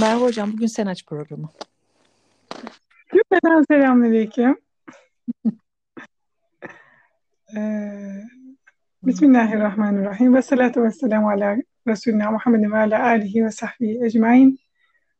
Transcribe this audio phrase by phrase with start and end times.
[0.00, 1.48] Merhaba hocam, bugün sen aç programı.
[3.12, 4.56] Cümleden selamünaleyküm.
[7.56, 8.22] Ee,
[9.02, 10.34] Bismillahirrahmanirrahim.
[10.34, 11.56] Ve salatu ve selamu ala
[11.88, 14.58] Resulina Muhammedin ve ala alihi ve sahbihi ecmain.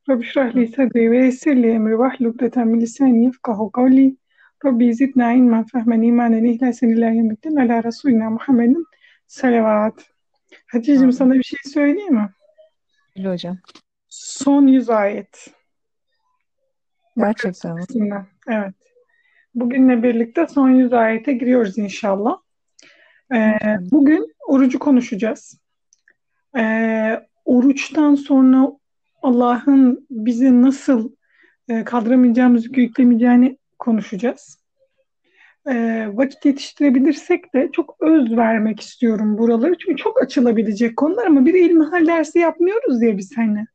[0.08, 4.16] Rabbi şrah li sadri ve yessir li emri vahlukdeten min lisani yefkahu kavli.
[4.64, 8.86] Rabbi zidna ilmen fehmen imanen ihlasen ila yemiddin ala Resulina Muhammedin
[9.26, 10.10] salavat.
[10.66, 12.30] Hatice'cim sana bir şey söyleyeyim mi?
[13.16, 13.58] Öyle hocam.
[14.18, 15.54] Son yüz ayet.
[17.16, 18.26] Gerçekten mi?
[18.48, 18.74] Evet.
[19.54, 22.38] Bugünle birlikte son yüz ayete giriyoruz inşallah.
[23.34, 25.60] Ee, bugün orucu konuşacağız.
[26.58, 28.72] Ee, oruçtan sonra
[29.22, 31.12] Allah'ın bizi nasıl
[31.68, 34.58] e, kaldıramayacağımız yükü yüklemeyeceğini konuşacağız.
[35.68, 39.78] Ee, vakit yetiştirebilirsek de çok öz vermek istiyorum buraları.
[39.78, 43.66] Çünkü çok açılabilecek konular ama bir ilmihal dersi yapmıyoruz diye biz hani.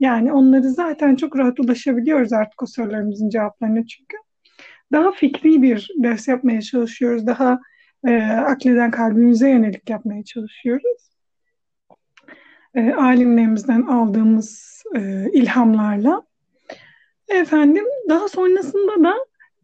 [0.00, 4.16] Yani onları zaten çok rahat ulaşabiliyoruz artık o sorularımızın cevaplarına çünkü.
[4.92, 7.26] Daha fikri bir ders yapmaya çalışıyoruz.
[7.26, 7.60] Daha
[8.06, 11.10] e, akleden kalbimize yönelik yapmaya çalışıyoruz.
[12.74, 16.22] E, alimlerimizden aldığımız e, ilhamlarla.
[17.28, 19.14] Efendim daha sonrasında da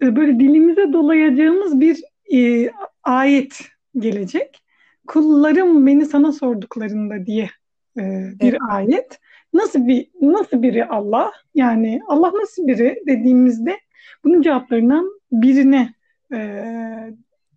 [0.03, 2.03] e, böyle dilimize dolayacağımız bir
[2.35, 2.71] e,
[3.03, 3.61] ayet
[3.99, 4.63] gelecek.
[5.07, 7.51] Kullarım beni sana sorduklarında diye
[7.99, 8.03] e,
[8.41, 8.61] bir evet.
[8.69, 9.21] ayet.
[9.53, 11.33] Nasıl bir nasıl biri Allah?
[11.55, 13.81] Yani Allah nasıl biri dediğimizde
[14.25, 15.95] bunun cevaplarından birine
[16.35, 16.65] e,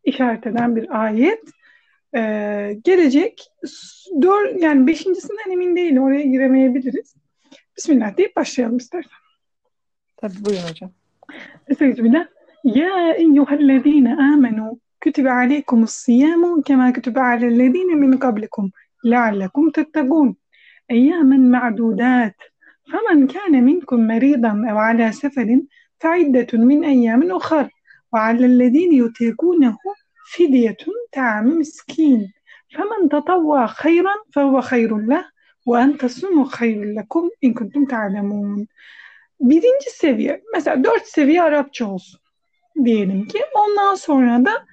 [0.03, 1.44] işaret eden bir ayet
[2.16, 2.22] e,
[2.83, 3.52] gelecek.
[4.22, 6.03] Dör, yani beşincisinden emin değilim.
[6.03, 7.16] Oraya giremeyebiliriz.
[7.77, 9.17] Bismillah deyip başlayalım istersen.
[10.17, 10.91] Tabii buyurun hocam.
[11.67, 12.25] Estağfirullah.
[12.63, 18.72] Ya eyyühellezine amenu kütübe aleykumus siyamu kema kütübe alellezine min kablikum
[19.05, 20.38] leallekum tettegûn.
[20.94, 22.36] أياما معدودات.
[22.91, 25.62] فمن كان منكم مريضا أو على سفر
[26.00, 27.69] فعدة من أيام أخر
[28.13, 29.78] وعلى الذين يطيقونه
[30.34, 30.78] فدية
[31.16, 32.34] طعام مسكين.
[32.75, 35.25] فمن تطوع خيرا فهو خير له
[35.66, 38.67] وأن تصوموا خير لكم إن كنتم تعلمون.
[39.40, 42.19] Birinci seviye, mesela dört seviye Arapça olsun.
[42.85, 43.40] Diyelim ki.
[43.53, 44.66] Ondan sonra da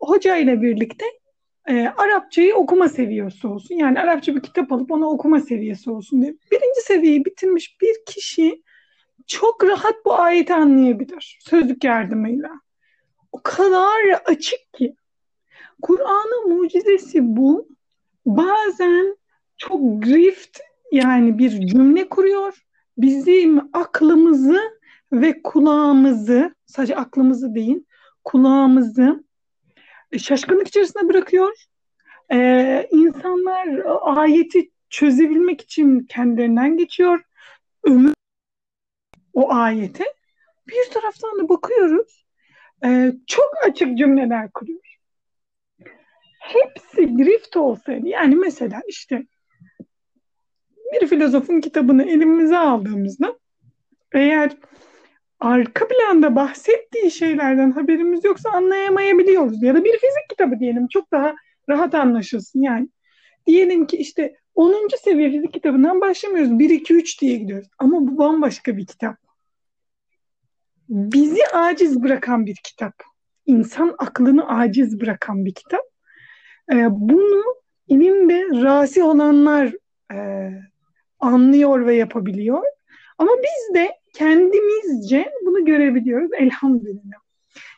[0.00, 1.04] hoca ile birlikte
[1.68, 3.74] e, Arapçayı okuma seviyesi olsun.
[3.74, 6.34] Yani Arapça bir kitap alıp ona okuma seviyesi olsun diye.
[6.52, 8.62] Birinci seviyeyi bitirmiş bir kişi
[9.26, 12.50] çok rahat bu ayeti anlayabilir sözlük yardımıyla.
[13.32, 14.96] O kadar açık ki.
[15.82, 17.68] Kur'an'ın mucizesi bu.
[18.26, 19.16] Bazen
[19.56, 20.58] çok grift
[20.92, 22.66] yani bir cümle kuruyor.
[22.98, 24.60] Bizim aklımızı
[25.12, 27.84] ve kulağımızı sadece aklımızı değil
[28.24, 29.24] kulağımızı
[30.18, 31.66] şaşkınlık içerisinde bırakıyor.
[32.32, 33.68] Ee, insanlar
[34.02, 37.20] ayeti çözebilmek için kendilerinden geçiyor.
[37.84, 38.14] Ömür
[39.32, 40.04] o ayete.
[40.68, 42.24] Bir taraftan da bakıyoruz.
[42.84, 44.98] E, çok açık cümleler kuruyor.
[46.40, 49.26] Hepsi grift olsaydı yani mesela işte
[50.92, 53.38] bir filozofun kitabını elimize aldığımızda
[54.12, 54.56] eğer
[55.42, 59.62] arka planda bahsettiği şeylerden haberimiz yoksa anlayamayabiliyoruz.
[59.62, 61.34] Ya da bir fizik kitabı diyelim çok daha
[61.68, 62.88] rahat anlaşılsın yani.
[63.46, 64.88] Diyelim ki işte 10.
[65.04, 66.58] seviye fizik kitabından başlamıyoruz.
[66.58, 67.68] 1, 2, 3 diye gidiyoruz.
[67.78, 69.16] Ama bu bambaşka bir kitap.
[70.88, 72.94] Bizi aciz bırakan bir kitap.
[73.46, 75.80] İnsan aklını aciz bırakan bir kitap.
[76.72, 77.44] Ee, bunu
[77.88, 79.72] ilimde rasi olanlar
[80.14, 80.50] e,
[81.20, 82.62] anlıyor ve yapabiliyor.
[83.18, 87.18] Ama biz de kendimizce bunu görebiliyoruz elhamdülillah.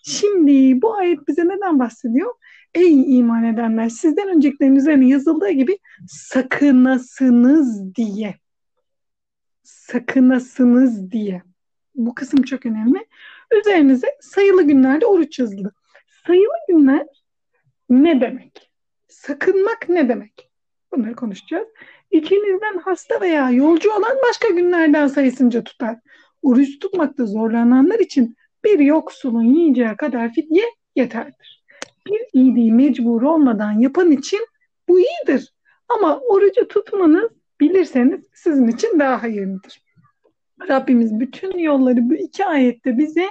[0.02, 2.34] Şimdi bu ayet bize neden bahsediyor?
[2.74, 8.34] Ey iman edenler sizden öncekilerin üzerine yazıldığı gibi sakınasınız diye.
[9.62, 11.42] Sakınasınız diye.
[11.94, 13.06] Bu kısım çok önemli.
[13.60, 15.74] Üzerinize sayılı günlerde oruç yazıldı.
[16.26, 17.06] Sayılı günler
[17.90, 18.70] ne demek?
[19.08, 20.50] Sakınmak ne demek?
[20.92, 21.69] Bunları konuşacağız.
[22.10, 25.98] İçinizden hasta veya yolcu olan başka günlerden sayısınca tutar.
[26.44, 30.64] Oruç tutmakta zorlananlar için bir yoksulun yiyeceği kadar fidye
[30.96, 31.64] yeterdir.
[32.06, 34.46] Bir iyiliği mecbur olmadan yapan için
[34.88, 35.55] bu iyidir.
[35.88, 37.31] Ama orucu tutmanız
[37.61, 39.82] bilirseniz sizin için daha hayırlıdır.
[40.69, 43.26] Rabbimiz bütün yolları bu iki ayette bize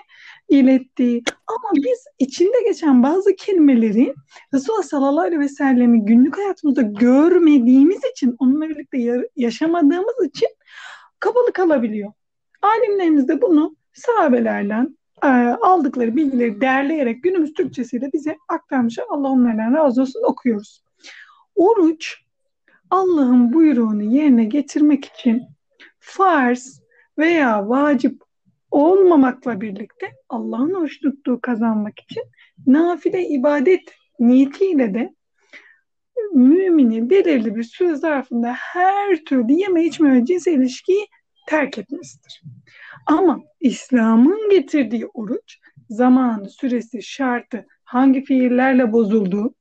[0.50, 1.22] iletti.
[1.48, 4.14] Ama biz içinde geçen bazı kelimeleri
[4.54, 8.98] Resulullah sallallahu aleyhi ve sellem'i günlük hayatımızda görmediğimiz için, onunla birlikte
[9.36, 10.50] yaşamadığımız için
[11.20, 12.12] kapalı kalabiliyor.
[12.64, 15.28] Alimlerimiz de bunu sahabelerden e,
[15.62, 19.06] aldıkları bilgileri değerleyerek günümüz Türkçesiyle bize aktarmışlar.
[19.10, 20.84] Allah onlardan razı olsun okuyoruz.
[21.56, 22.18] Oruç
[22.90, 25.44] Allah'ın buyruğunu yerine getirmek için
[26.00, 26.82] farz
[27.18, 28.22] veya vacip
[28.72, 32.24] olmamakla birlikte Allah'ın hoşnutluğu kazanmak için
[32.68, 35.14] nafile ibadet niyetiyle de
[36.34, 41.08] müminin belirli bir süre zarfında her türlü yeme içme ve cins ilişkiyi
[41.48, 42.42] terk etmesidir.
[43.06, 45.60] Ama İslam'ın getirdiği oruç
[45.90, 49.54] zamanı, süresi, şartı, hangi fiillerle bozulduğu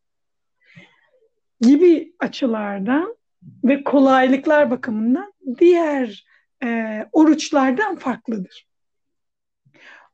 [1.60, 3.16] gibi açılardan
[3.64, 6.26] ve kolaylıklar bakımından diğer
[6.64, 8.66] e, oruçlardan farklıdır.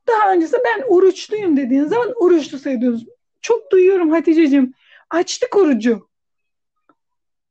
[0.09, 3.07] Daha öncesinde ben oruçluyum dediğiniz zaman oruçlu sayıyorsunuz.
[3.41, 4.75] Çok duyuyorum Hatice'cim.
[5.11, 6.09] Açlık orucu.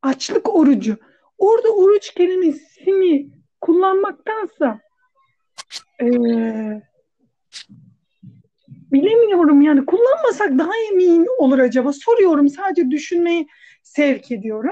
[0.01, 0.97] Açlık orucu.
[1.37, 3.36] Orada oruç kelimesini
[3.67, 4.79] kullanmaktansa
[6.01, 6.07] e,
[8.91, 13.47] bilemiyorum yani kullanmasak daha emin olur acaba soruyorum sadece düşünmeyi
[13.83, 14.71] sevk ediyorum.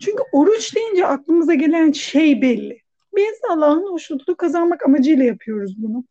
[0.00, 2.80] Çünkü oruç deyince aklımıza gelen şey belli.
[3.16, 6.04] Biz Allah'ın hoşnutluğu kazanmak amacıyla yapıyoruz bunu.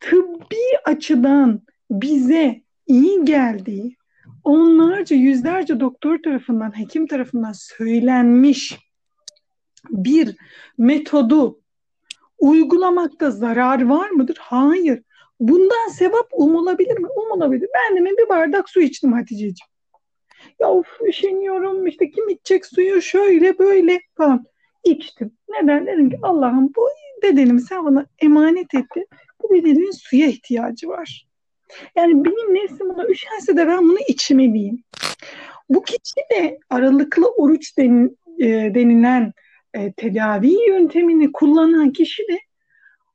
[0.00, 3.96] Tıbbi açıdan bize iyi geldiği,
[4.44, 8.87] onlarca, yüzlerce doktor tarafından, hekim tarafından söylenmiş
[9.90, 10.36] bir
[10.78, 11.60] metodu
[12.38, 14.36] uygulamakta zarar var mıdır?
[14.40, 15.02] Hayır.
[15.40, 17.08] Bundan sevap umulabilir mi?
[17.16, 17.68] Umulabilir.
[17.74, 19.54] Ben demin bir bardak su içtim Hatice'ciğim.
[20.60, 24.44] Ya of üşeniyorum işte kim içecek suyu şöyle böyle falan.
[24.84, 25.32] içtim.
[25.48, 25.86] Neden?
[25.86, 26.88] Dedim ki Allah'ım bu
[27.22, 29.06] bedenimi sen bana emanet etti.
[29.42, 31.28] Bu bedenin suya ihtiyacı var.
[31.96, 34.84] Yani benim nefsim buna üşense de ben bunu içmeliyim.
[35.68, 39.32] Bu kişi de aralıklı oruç den, e, denilen
[39.78, 42.38] e, tedavi yöntemini kullanan kişi de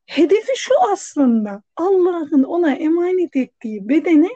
[0.06, 4.30] hedefi şu aslında Allah'ın ona emanet ettiği bedene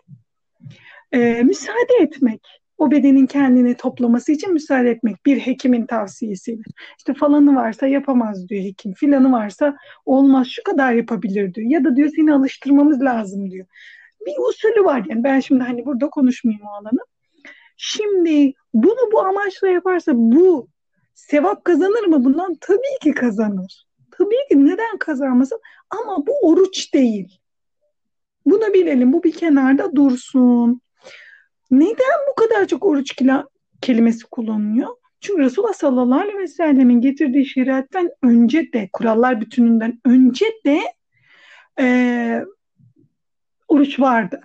[1.11, 2.47] e, müsaade etmek.
[2.77, 6.61] O bedenin kendini toplaması için müsaade etmek bir hekimin tavsiyesiyle.
[6.97, 8.93] İşte falanı varsa yapamaz diyor hekim.
[8.93, 11.69] Filanı varsa olmaz şu kadar yapabilir diyor.
[11.69, 13.67] Ya da diyor seni alıştırmamız lazım diyor.
[14.25, 16.99] Bir usulü var yani ben şimdi hani burada konuşmayayım o alanı.
[17.77, 20.67] Şimdi bunu bu amaçla yaparsa bu
[21.17, 22.57] sevap kazanır mı bundan?
[22.61, 23.85] Tabii ki kazanır.
[24.11, 25.59] Tabii ki neden kazanmasın?
[25.89, 27.39] Ama bu oruç değil.
[28.45, 29.13] Bunu bilelim.
[29.13, 30.81] Bu bir kenarda dursun.
[31.71, 33.15] Neden bu kadar çok oruç
[33.81, 34.89] kelimesi kullanılıyor?
[35.21, 40.81] Çünkü Resulullah sallallahu aleyhi ve sellemin getirdiği şeriattan önce de, kurallar bütününden önce de
[41.79, 42.45] e,
[43.67, 44.41] oruç vardı.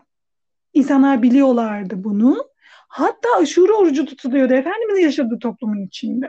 [0.75, 2.49] İnsanlar biliyorlardı bunu.
[2.89, 4.55] Hatta aşure orucu tutuluyordu.
[4.55, 6.29] Efendimiz yaşadığı toplumun içinde.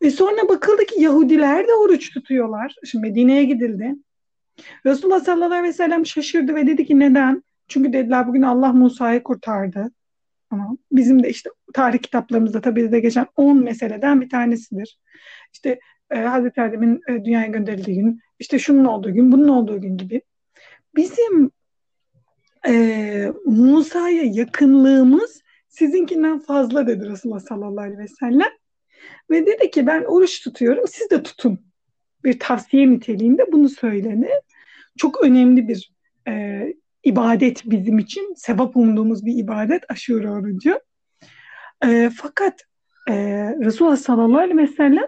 [0.00, 2.74] E sonra bakıldı ki Yahudiler de oruç tutuyorlar.
[2.84, 3.94] Şimdi Medine'ye gidildi.
[4.86, 7.42] Resulullah sallallahu aleyhi ve sellem şaşırdı ve dedi ki neden?
[7.68, 9.90] Çünkü dediler bugün Allah Musa'yı kurtardı.
[10.50, 14.98] Ama bizim de işte tarih kitaplarımızda tabii de geçen 10 meseleden bir tanesidir.
[15.52, 15.80] İşte
[16.10, 20.22] e, Hazreti Adem'in e, dünyaya gönderildiği gün, işte şunun olduğu gün, bunun olduğu gün gibi.
[20.96, 21.50] Bizim
[22.68, 28.50] e, Musa'ya yakınlığımız sizinkinden fazla dedi Resulullah sallallahu aleyhi ve sellem.
[29.30, 31.60] Ve dedi ki ben oruç tutuyorum siz de tutun.
[32.24, 34.28] Bir tavsiye niteliğinde bunu söyledi.
[34.96, 35.92] Çok önemli bir
[36.28, 36.64] e,
[37.04, 38.34] ibadet bizim için.
[38.36, 40.80] Sevap umduğumuz bir ibadet aşure orucu.
[41.84, 42.60] E, fakat
[43.08, 43.14] e,
[43.60, 45.06] Resulullah sallallahu aleyhi ve sellem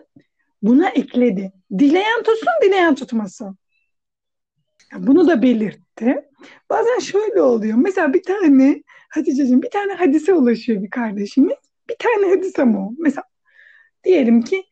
[0.62, 1.52] buna ekledi.
[1.78, 3.58] Dileyen tutsun, dileyen tutmasın.
[4.96, 6.24] Bunu da belirtti.
[6.70, 7.76] Bazen şöyle oluyor.
[7.76, 11.56] Mesela bir tane Hatice'cim bir tane hadise ulaşıyor bir kardeşimiz.
[11.90, 12.90] Bir tane hadise mi o?
[12.98, 13.24] Mesela
[14.04, 14.64] diyelim ki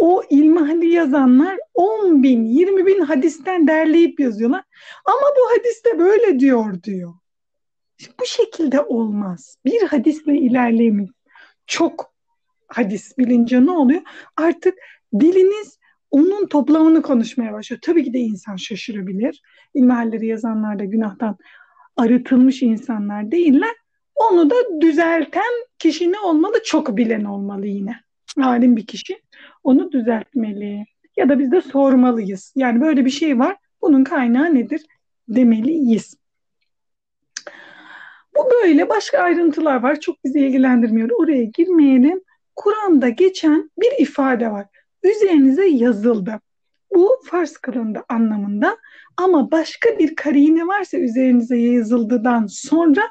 [0.00, 4.62] o ilmihali yazanlar 10 bin, 20 bin hadisten derleyip yazıyorlar.
[5.04, 7.14] Ama bu hadiste böyle diyor diyor.
[8.20, 9.56] Bu şekilde olmaz.
[9.64, 11.10] Bir hadisle ilerleyemeyiz.
[11.66, 12.14] Çok
[12.68, 14.02] hadis bilince ne oluyor?
[14.36, 14.74] Artık
[15.20, 15.78] diliniz
[16.10, 17.80] onun toplamını konuşmaya başlıyor.
[17.82, 19.42] Tabii ki de insan şaşırabilir.
[19.74, 21.36] İlmihalleri yazanlar da günahtan
[21.96, 23.74] arıtılmış insanlar değiller.
[24.14, 26.54] Onu da düzelten kişi ne olmalı?
[26.64, 28.05] Çok bilen olmalı yine.
[28.42, 29.22] Alim bir kişi.
[29.64, 30.84] Onu düzeltmeli.
[31.16, 32.52] Ya da biz de sormalıyız.
[32.56, 33.56] Yani böyle bir şey var.
[33.82, 34.86] Bunun kaynağı nedir?
[35.28, 36.16] Demeliyiz.
[38.36, 40.00] Bu böyle başka ayrıntılar var.
[40.00, 41.10] Çok bizi ilgilendirmiyor.
[41.10, 42.20] Oraya girmeyelim.
[42.56, 44.66] Kur'an'da geçen bir ifade var
[45.06, 46.40] üzerinize yazıldı.
[46.94, 48.76] Bu farz kılındı anlamında
[49.16, 53.02] ama başka bir karine varsa üzerinize yazıldıdan sonra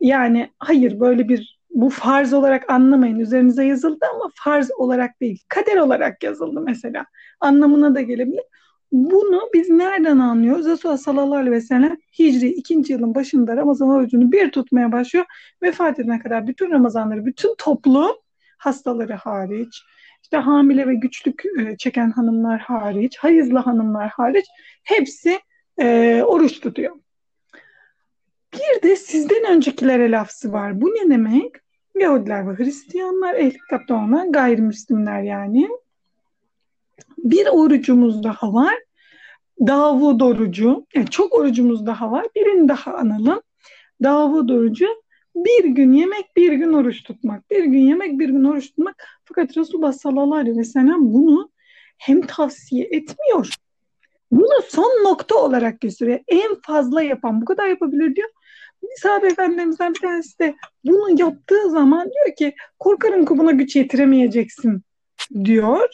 [0.00, 5.76] yani hayır böyle bir bu farz olarak anlamayın üzerinize yazıldı ama farz olarak değil kader
[5.76, 7.04] olarak yazıldı mesela
[7.40, 8.44] anlamına da gelebilir.
[8.92, 10.66] Bunu biz nereden anlıyoruz?
[10.66, 15.26] Resulullah sallallahu aleyhi ve sellem Hicri ikinci yılın başında Ramazan orucunu bir tutmaya başlıyor.
[15.62, 18.16] Vefat edene kadar bütün Ramazanları, bütün toplum
[18.58, 19.82] hastaları hariç,
[20.22, 24.46] işte hamile ve güçlük e, çeken hanımlar hariç, hayızlı hanımlar hariç
[24.84, 25.40] hepsi
[25.80, 26.96] e, oruç tutuyor.
[28.52, 30.80] Bir de sizden öncekilere lafzı var.
[30.80, 31.63] Bu ne demek?
[31.94, 35.68] Yahudiler ve Hristiyanlar, ehl kitapta olan gayrimüslimler yani.
[37.18, 38.74] Bir orucumuz daha var.
[39.60, 40.86] Davud orucu.
[40.94, 42.26] Yani çok orucumuz daha var.
[42.36, 43.40] Birini daha analım.
[44.02, 44.86] Davud orucu
[45.34, 47.50] bir gün yemek, bir gün oruç tutmak.
[47.50, 49.04] Bir gün yemek, bir gün oruç tutmak.
[49.24, 51.50] Fakat Resulullah sallallahu aleyhi ve sellem bunu
[51.98, 53.54] hem tavsiye etmiyor.
[54.30, 56.20] Bunu son nokta olarak gösteriyor.
[56.28, 58.28] En fazla yapan bu kadar yapabilir diyor.
[58.96, 64.82] Sahabe efendilerimizden bir tanesi de bunu yaptığı zaman diyor ki korkarım ki buna güç yetiremeyeceksin
[65.44, 65.88] diyor.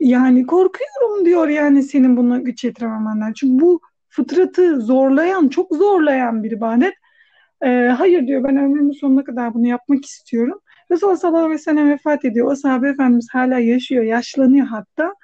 [0.00, 3.32] Yani korkuyorum diyor yani senin buna güç yetirememenden.
[3.32, 6.94] Çünkü bu fıtratı zorlayan, çok zorlayan bir ibadet.
[7.64, 10.60] Ee, hayır diyor ben ömrümün sonuna kadar bunu yapmak istiyorum.
[10.90, 12.52] Resulullah sallallahu aleyhi ve sellem vefat ediyor.
[12.52, 15.14] O sahabe efendimiz hala yaşıyor, yaşlanıyor hatta.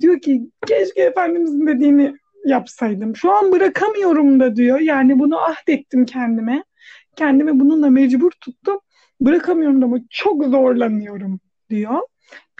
[0.00, 2.14] Diyor ki keşke efendimizin dediğini
[2.44, 3.16] yapsaydım.
[3.16, 4.80] Şu an bırakamıyorum da diyor.
[4.80, 6.64] Yani bunu ahdettim kendime.
[7.16, 8.80] Kendimi bununla mecbur tuttum.
[9.20, 12.00] Bırakamıyorum da ama çok zorlanıyorum diyor.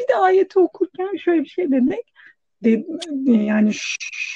[0.01, 2.15] Bir de ayeti okurken şöyle bir şey dedik.
[2.65, 2.85] De,
[3.31, 3.71] yani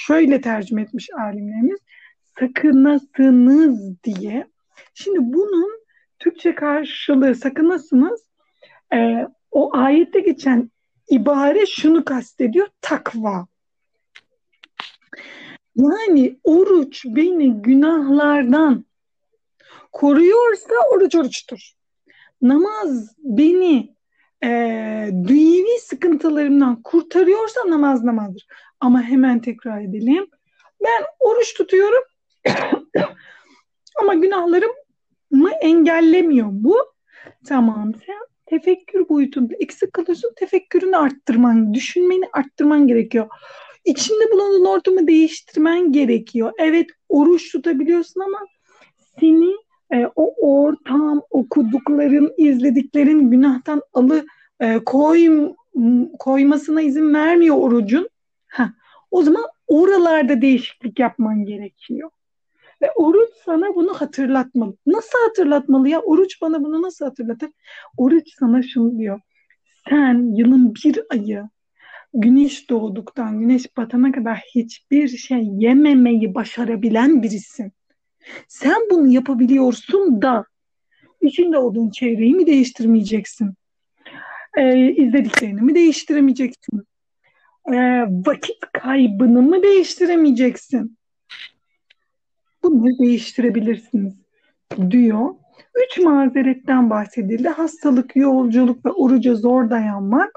[0.07, 1.81] şöyle tercüme etmiş alimlerimiz.
[2.39, 4.47] Sakınasınız diye.
[4.95, 5.79] Şimdi bunun
[6.19, 8.29] Türkçe karşılığı sakınasınız.
[8.95, 10.71] E, o ayette geçen
[11.11, 12.67] ibare şunu kastediyor.
[12.81, 13.47] Takva.
[15.77, 18.85] Yani oruç beni günahlardan
[19.93, 21.73] koruyorsa oruç oruçtur.
[22.43, 23.97] Namaz beni
[24.45, 24.49] e,
[25.29, 28.47] dünyevi sıkıntılarımdan kurtarıyorsa namaz namazdır.
[28.81, 30.27] Ama hemen tekrar edelim.
[30.85, 32.03] Ben oruç tutuyorum
[34.01, 36.77] ama günahlarımı engellemiyor bu.
[37.49, 40.33] Tamam sen tefekkür boyutunda eksik kalıyorsun.
[40.37, 43.29] Tefekkürünü arttırman, düşünmeni arttırman gerekiyor.
[43.85, 46.53] İçinde bulunduğun ortamı değiştirmen gerekiyor.
[46.59, 48.39] Evet oruç tutabiliyorsun ama
[49.21, 49.55] seni
[49.93, 54.27] e, o ortam, okudukların, izlediklerin günahtan alı
[54.61, 55.53] e, koy,
[56.19, 58.09] koymasına izin vermiyor orucun.
[58.47, 58.69] Heh,
[59.11, 62.11] o zaman oralarda değişiklik yapman gerekiyor.
[62.83, 64.77] Ve oruç sana bunu hatırlatmalı.
[64.87, 66.01] Nasıl hatırlatmalı ya?
[66.01, 67.51] Oruç bana bunu nasıl hatırlatır?
[67.97, 69.21] Oruç sana şunu diyor.
[69.89, 71.49] Sen yılın bir ayı
[72.15, 77.73] güneş doğduktan güneş batana kadar hiçbir şey yememeyi başarabilen birisin.
[78.49, 80.45] Sen bunu yapabiliyorsun da
[81.21, 83.55] içinde olduğun çevreyi mi değiştirmeyeceksin?
[84.59, 86.83] Ee, izlediklerini mi değiştiremeyeceksin?
[87.73, 90.99] Ee, vakit kaybını mı değiştiremeyeceksin?
[92.63, 94.15] Bunları değiştirebilirsiniz
[94.91, 95.35] diyor.
[95.75, 97.49] Üç mazeretten bahsedildi.
[97.49, 100.31] Hastalık, yolculuk ve oruca zor dayanmak.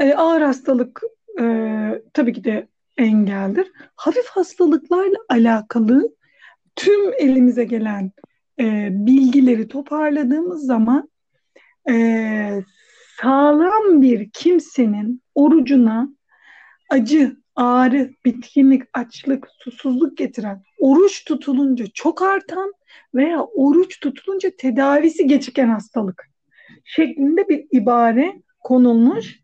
[0.00, 1.02] Ee, ağır hastalık
[1.40, 1.44] e,
[2.12, 3.72] tabii ki de engeldir.
[3.96, 6.14] Hafif hastalıklarla alakalı
[6.76, 8.12] tüm elimize gelen
[8.60, 11.10] e, bilgileri toparladığımız zaman
[11.90, 12.62] e,
[13.20, 16.08] sağlam bir kimsenin orucuna
[16.90, 22.72] acı, ağrı, bitkinlik, açlık, susuzluk getiren, oruç tutulunca çok artan
[23.14, 26.30] veya oruç tutulunca tedavisi geciken hastalık
[26.84, 29.40] şeklinde bir ibare konulmuş.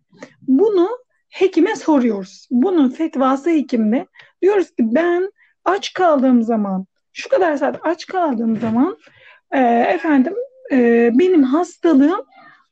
[0.49, 0.89] Bunu
[1.29, 2.49] hekime soruyoruz.
[2.51, 4.07] Bunun fetvası hekimde.
[4.43, 5.33] Diyoruz ki ben
[5.65, 8.97] aç kaldığım zaman şu kadar saat aç kaldığım zaman
[9.53, 9.61] e,
[9.95, 10.35] efendim
[10.73, 12.21] e, benim hastalığım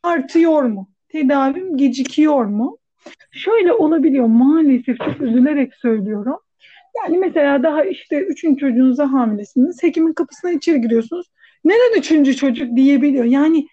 [0.02, 0.90] artıyor mu?
[1.08, 2.78] Tedavim gecikiyor mu?
[3.30, 6.38] Şöyle olabiliyor maalesef çok üzülerek söylüyorum.
[6.96, 9.82] Yani mesela daha işte üçüncü çocuğunuza hamilesiniz.
[9.82, 11.26] Hekimin kapısına içeri giriyorsunuz.
[11.64, 13.24] Neden üçüncü çocuk diyebiliyor.
[13.24, 13.66] Yani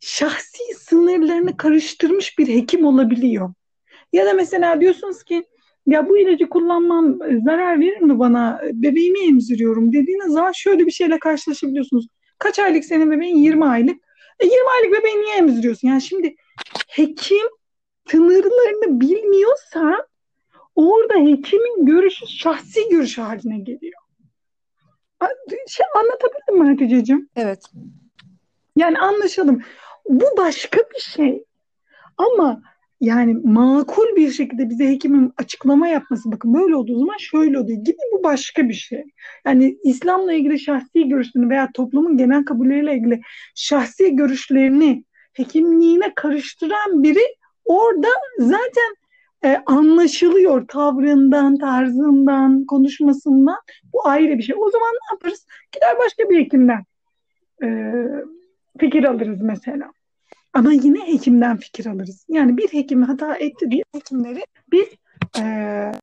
[0.00, 3.52] şahsi sınırlarını karıştırmış bir hekim olabiliyor.
[4.12, 5.44] Ya da mesela diyorsunuz ki
[5.86, 8.60] ya bu ilacı kullanmam zarar verir mi bana?
[8.72, 12.06] Bebeğimi emziriyorum dediğiniz zaman şöyle bir şeyle karşılaşabiliyorsunuz.
[12.38, 13.36] Kaç aylık senin bebeğin?
[13.36, 13.96] 20 aylık.
[14.40, 15.88] E 20 aylık bebeği niye emziriyorsun?
[15.88, 16.34] Yani şimdi
[16.88, 17.48] hekim
[18.10, 20.06] sınırlarını bilmiyorsa
[20.74, 24.00] orada hekimin görüşü şahsi görüş haline geliyor.
[25.68, 27.28] Şey anlatabildim mi Hatice'ciğim?
[27.36, 27.62] Evet.
[28.76, 29.62] Yani anlaşalım.
[30.08, 31.44] Bu başka bir şey.
[32.16, 32.62] Ama
[33.00, 37.96] yani makul bir şekilde bize hekimin açıklama yapması bakın böyle olduğu zaman şöyle oluyor gibi
[38.12, 39.04] bu başka bir şey.
[39.46, 43.20] Yani İslam'la ilgili şahsi görüşlerini veya toplumun genel kabulleriyle ilgili
[43.54, 48.94] şahsi görüşlerini hekimliğine karıştıran biri orada zaten
[49.44, 53.58] e, anlaşılıyor tavrından, tarzından, konuşmasından.
[53.92, 54.56] Bu ayrı bir şey.
[54.58, 55.46] O zaman ne yaparız?
[55.72, 56.84] Gider başka bir hekimden
[57.62, 57.68] e,
[58.78, 59.90] fikir alırız mesela.
[60.52, 62.26] Ama yine hekimden fikir alırız.
[62.28, 64.88] Yani bir hekim hata etti diye hekimleri biz
[65.38, 65.42] e,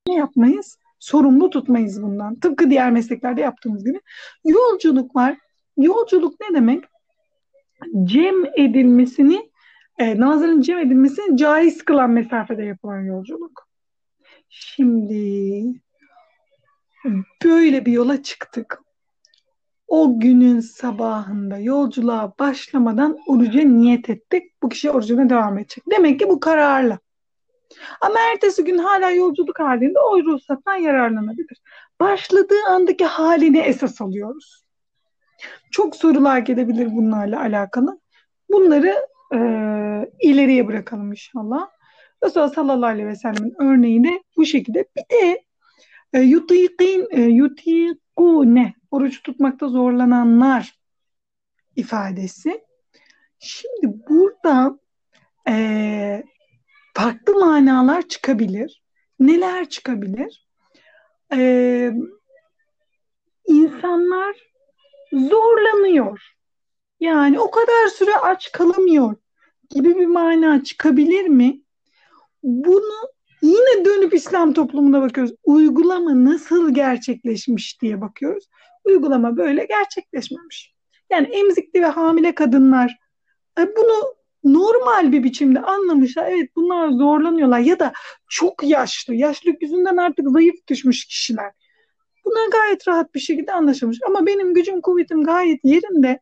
[0.08, 0.78] ne yapmayız?
[1.00, 2.40] Sorumlu tutmayız bundan.
[2.40, 4.02] Tıpkı diğer mesleklerde yaptığımız gibi.
[4.46, 5.38] Yolculuk var.
[5.78, 6.84] Yolculuk ne demek?
[8.04, 9.52] Cem edilmesini,
[10.00, 13.68] e, namazların cem edilmesini caiz kılan mesafede yapılan yolculuk.
[14.50, 15.64] Şimdi
[17.44, 18.85] böyle bir yola çıktık.
[19.88, 24.44] O günün sabahında yolculuğa başlamadan oruca niyet ettik.
[24.64, 25.84] Bu kişi orucuna devam edecek.
[25.92, 27.00] Demek ki bu kararlı.
[28.02, 31.62] Ama ertesi gün hala yolculuk halinde o ruhsattan yararlanabilir.
[32.00, 34.66] Başladığı andaki halini esas alıyoruz.
[35.72, 38.00] Çok sorular gelebilir bunlarla alakalı.
[38.50, 38.96] Bunları
[39.34, 39.40] e,
[40.20, 41.70] ileriye bırakalım inşallah.
[42.24, 44.86] Resulullah sallallahu aleyhi ve sellem'in örneği de bu şekilde.
[44.96, 45.44] Bir de
[46.14, 50.80] e, yutikin, e, yutikune, oruç tutmakta zorlananlar
[51.76, 52.64] ifadesi.
[53.40, 54.80] Şimdi burada
[55.48, 56.24] e,
[56.94, 58.84] farklı manalar çıkabilir.
[59.20, 60.48] Neler çıkabilir?
[61.34, 61.92] E,
[63.48, 64.36] insanlar
[65.14, 66.36] zorlanıyor.
[67.00, 69.16] Yani o kadar süre aç kalamıyor
[69.70, 71.62] gibi bir mana çıkabilir mi?
[72.44, 73.15] Bunu
[73.46, 75.34] yine dönüp İslam toplumuna bakıyoruz.
[75.44, 78.50] Uygulama nasıl gerçekleşmiş diye bakıyoruz.
[78.86, 80.74] Uygulama böyle gerçekleşmemiş.
[81.10, 82.98] Yani emzikli ve hamile kadınlar
[83.60, 86.32] e, bunu normal bir biçimde anlamışlar.
[86.32, 87.94] Evet bunlar zorlanıyorlar ya da
[88.30, 91.52] çok yaşlı, yaşlılık yüzünden artık zayıf düşmüş kişiler.
[92.26, 93.98] Buna gayet rahat bir şekilde anlaşılmış.
[94.08, 96.20] Ama benim gücüm, kuvvetim gayet yerinde.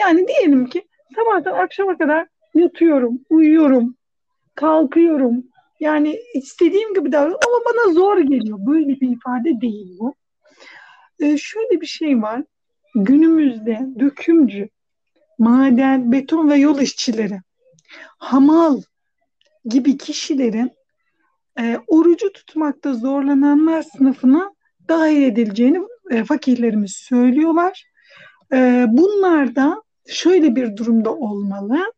[0.00, 3.96] Yani diyelim ki sabahtan akşama kadar yatıyorum, uyuyorum,
[4.54, 5.44] kalkıyorum.
[5.80, 8.58] Yani istediğim gibi davranıyorum ama bana zor geliyor.
[8.60, 10.14] Böyle bir ifade değil bu.
[11.20, 12.42] Ee, şöyle bir şey var.
[12.94, 14.68] Günümüzde dökümcü,
[15.38, 17.40] maden, beton ve yol işçileri,
[18.18, 18.82] hamal
[19.64, 20.70] gibi kişilerin
[21.58, 24.54] e, orucu tutmakta zorlananlar sınıfına
[24.88, 27.84] dahil edileceğini e, fakirlerimiz söylüyorlar.
[28.52, 31.92] E, bunlar da şöyle bir durumda olmalı.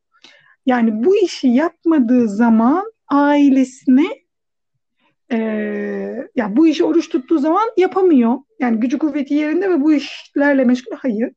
[0.66, 4.06] Yani bu işi yapmadığı zaman ailesine
[5.32, 5.38] e,
[6.36, 8.38] ya bu işi oruç tuttuğu zaman yapamıyor.
[8.60, 10.96] Yani gücü kuvveti yerinde ve bu işlerle meşgul.
[10.96, 11.32] Hayır.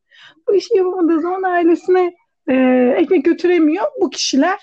[0.47, 2.13] Bu işi yapamadığı zaman ailesine
[2.47, 2.55] e,
[2.97, 3.85] ekmek götüremiyor.
[4.01, 4.59] Bu kişiler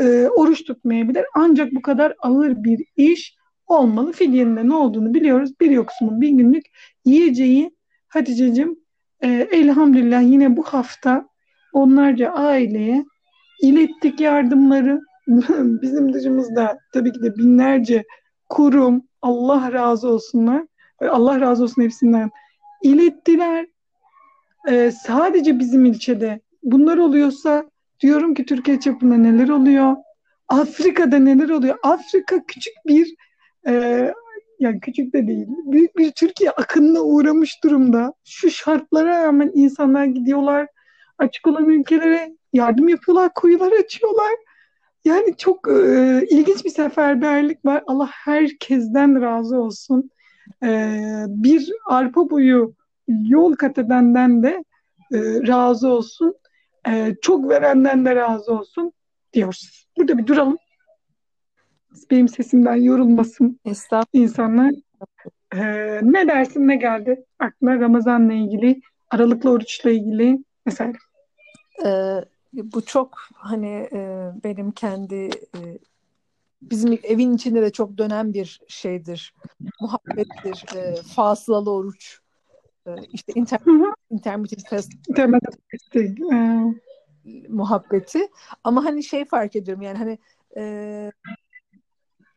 [0.00, 1.24] e, oruç tutmayabilir.
[1.34, 3.36] Ancak bu kadar ağır bir iş
[3.66, 4.12] olmalı.
[4.12, 5.50] Fidyenin de ne olduğunu biliyoruz.
[5.60, 6.64] Bir yoksumun bir günlük
[7.04, 7.76] yiyeceği
[8.08, 8.76] Hatice'cim
[9.22, 11.28] e, elhamdülillah yine bu hafta
[11.72, 13.04] onlarca aileye
[13.62, 15.00] ilettik yardımları.
[15.82, 18.04] Bizim dışımızda tabii ki de binlerce
[18.48, 20.62] kurum Allah razı olsunlar.
[21.00, 22.30] Allah razı olsun hepsinden.
[22.82, 23.66] ilettiler.
[24.68, 29.96] E, sadece bizim ilçede bunlar oluyorsa diyorum ki Türkiye çapında neler oluyor?
[30.48, 31.78] Afrika'da neler oluyor?
[31.82, 33.14] Afrika küçük bir
[33.66, 34.12] e,
[34.60, 35.46] yani küçük de değil.
[35.64, 38.12] Büyük bir Türkiye akınına uğramış durumda.
[38.24, 40.66] Şu şartlara rağmen insanlar gidiyorlar.
[41.18, 44.32] Açık olan ülkelere yardım yapıyorlar, kuyular açıyorlar.
[45.04, 47.82] Yani çok e, ilginç bir seferberlik var.
[47.86, 50.10] Allah herkesten razı olsun.
[50.62, 50.90] E,
[51.28, 52.74] bir arpa boyu
[53.08, 54.64] yol kat edenden de
[55.12, 56.34] e, razı olsun.
[56.88, 58.92] E, çok verenden de razı olsun
[59.32, 59.86] diyoruz.
[59.96, 60.58] Burada bir duralım
[62.10, 63.60] benim sesimden yorulmasın
[64.12, 64.72] insanlar.
[65.54, 70.92] Ee, ne dersin ne geldi aklına Ramazan'la ilgili, aralıklı oruçla ilgili mesela?
[71.84, 72.20] Ee,
[72.54, 75.78] bu çok hani e, benim kendi e,
[76.62, 79.34] bizim evin içinde de çok dönen bir şeydir.
[79.80, 80.76] Muhabbettir.
[80.76, 82.20] E, fasılalı oruç.
[82.86, 83.60] E, işte inter
[84.10, 85.34] intermittent fast e,
[87.48, 88.28] muhabbeti.
[88.64, 90.18] Ama hani şey fark ediyorum yani hani
[90.56, 91.12] e,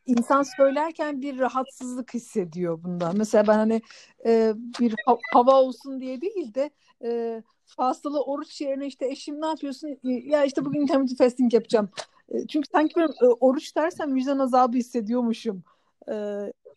[0.08, 3.18] insan söylerken bir rahatsızlık hissediyor bundan.
[3.18, 3.82] Mesela ben hani
[4.26, 6.70] e, bir ha- hava olsun diye değil de
[7.04, 9.98] e, fasılı oruç yerine işte eşim ne yapıyorsun?
[10.04, 11.90] Ya işte bugün intermittent fasting yapacağım.
[12.30, 15.64] E, çünkü sanki ben e, oruç dersem vicdan azabı hissediyormuşum.
[16.12, 16.14] E,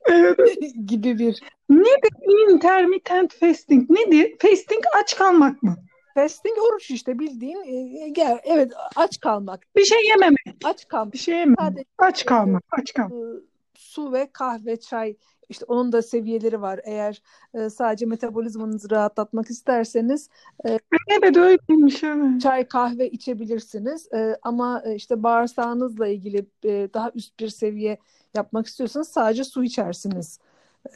[0.07, 0.39] evet.
[0.87, 1.41] gibi bir.
[1.71, 3.91] Nedir intermittent fasting?
[3.91, 4.37] Nedir?
[4.39, 5.77] Fasting aç kalmak mı?
[6.23, 7.59] Fasting oruç işte bildiğin
[8.03, 9.67] e, gel evet aç kalmak.
[9.77, 10.57] Bir şey yememek.
[10.65, 11.13] Aç kalmak.
[11.13, 11.59] Bir şey yememek.
[11.61, 12.65] Sadece, aç kalmak.
[12.71, 13.13] Aç kalmak.
[13.13, 13.41] E,
[13.75, 15.17] su ve kahve, çay
[15.49, 16.81] işte onun da seviyeleri var.
[16.85, 17.23] Eğer
[17.55, 20.29] e, sadece metabolizmanızı rahatlatmak isterseniz
[20.67, 20.79] e,
[21.09, 22.41] evet öyleymiş evet.
[22.41, 24.13] Çay, kahve içebilirsiniz.
[24.13, 27.99] E, ama e, işte bağırsağınızla ilgili e, daha üst bir seviye
[28.35, 30.39] yapmak istiyorsanız sadece su içersiniz.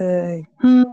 [0.01, 0.85] E, hmm.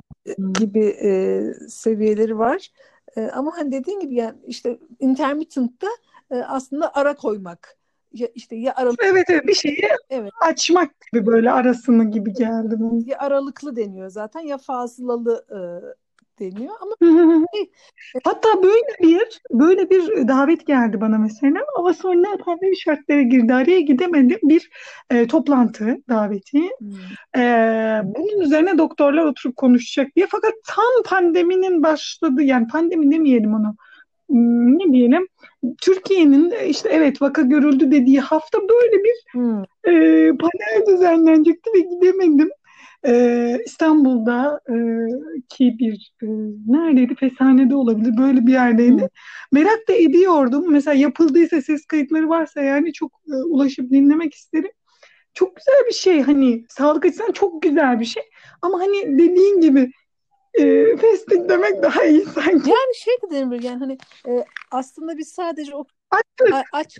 [0.54, 2.72] gibi e, seviyeleri var.
[3.18, 5.88] E, ama hani dediğin gibi yani işte intermittent'ta
[6.32, 7.78] e, aslında ara koymak
[8.14, 12.76] ya işte ya aralıklı Evet evet bir şeyi evet açmak gibi böyle arasını gibi geldi
[12.80, 13.02] bana.
[13.06, 15.60] ya aralıklı deniyor zaten ya fazlalı e,
[16.42, 16.96] deniyor ama
[17.52, 23.54] şey, Hatta böyle bir böyle bir davet geldi bana mesela ama sonra pandemi şartları girdi.
[23.54, 24.40] Araya gidemedim.
[24.44, 24.70] Bir
[25.10, 26.60] e, toplantı daveti.
[26.80, 27.42] hmm, E,
[28.04, 30.28] bunun üzerine doktorlar oturup konuşacak diye.
[30.30, 33.76] Fakat tam pandeminin başladığı yani pandemi demeyelim onu.
[34.30, 35.28] Hmm, ne diyelim?
[35.82, 39.94] Türkiye'nin e, işte evet vaka görüldü dediği hafta böyle bir hmm, e,
[40.38, 42.50] panel düzenlenecekti ve gidemedim.
[43.06, 44.76] E, İstanbul'da e,
[45.50, 46.28] ki bir e,
[46.68, 47.16] neredeydi?
[47.16, 48.18] Feshane'de olabilir.
[48.18, 49.02] Böyle bir yerdeydi.
[49.02, 49.08] hmm.
[49.52, 50.72] Merak da ediyordum.
[50.72, 54.72] Mesela yapıldıysa ses kayıtları varsa yani çok e, ulaşıp dinlemek isterim.
[55.34, 58.24] Çok güzel bir şey hani sağlık açısından çok güzel bir şey.
[58.62, 59.92] Ama hani dediğin gibi
[60.54, 62.70] e, festik demek daha iyi sanki.
[62.70, 66.98] Yani şey de denilir yani hani e, aslında biz sadece o Açlık, a- aç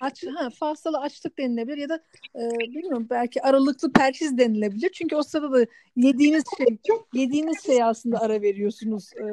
[0.00, 2.00] aç ha fazlalı açlık denilebilir ya da
[2.34, 4.90] e, bilmiyorum belki aralıklı perhiz denilebilir.
[4.92, 9.10] Çünkü o sırada da yediğiniz şey Çok yediğiniz şey aslında ara veriyorsunuz.
[9.16, 9.24] E,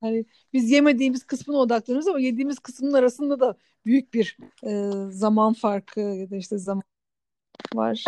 [0.00, 3.56] hani biz yemediğimiz kısmına odaklanıyoruz ama yediğimiz kısmın arasında da
[3.86, 6.82] büyük bir e, zaman farkı ya da işte zaman
[7.74, 8.04] var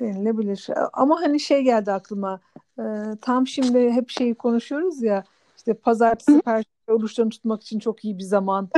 [0.00, 0.66] denilebilir.
[0.92, 2.40] Ama hani şey geldi aklıma.
[2.78, 2.82] e,
[3.20, 5.24] tam şimdi hep şeyi konuşuyoruz ya
[5.56, 8.68] işte pazartesi, perşembe oruçlarını tutmak için çok iyi bir zaman.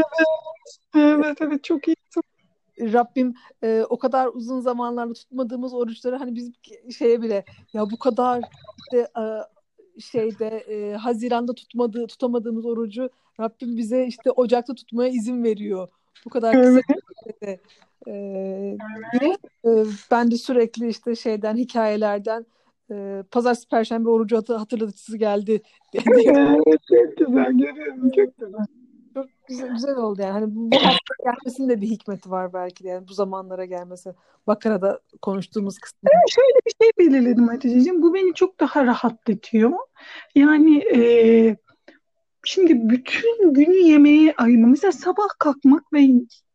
[0.97, 1.97] Evet evet çok iyi.
[2.81, 6.53] Rabbim e, o kadar uzun zamanlarda tutmadığımız oruçları hani biz
[6.97, 8.43] şeye bile ya bu kadar
[8.79, 9.25] işte, e,
[10.01, 15.89] şeyde e, Haziran'da tutmadığı tutamadığımız orucu Rabbim bize işte Ocak'ta tutmaya izin veriyor.
[16.25, 16.81] Bu kadar kısa
[17.25, 17.61] sürede.
[18.07, 18.13] E,
[19.65, 22.47] e, ben de sürekli işte şeyden hikayelerden
[22.91, 25.63] e, Pazartesi Perşembe orucu hatı- hatırlatıcısı geldi
[25.95, 28.67] Evet, çok güzel görüyorum çok güzel.
[29.23, 30.33] Çok güzel, güzel oldu yani.
[30.33, 34.15] Hani bu, bu gelmesinin de bir hikmeti var belki de yani bu zamanlara gelmesi.
[34.47, 36.11] Bakara'da konuştuğumuz kısmı.
[36.31, 38.03] Şöyle bir şey belirledim Hatice'ciğim.
[38.03, 39.73] Bu beni çok daha rahatlatıyor.
[40.35, 41.01] Yani e,
[42.45, 44.67] şimdi bütün günü yemeğe ayırma.
[44.67, 46.01] Mesela sabah kalkmak ve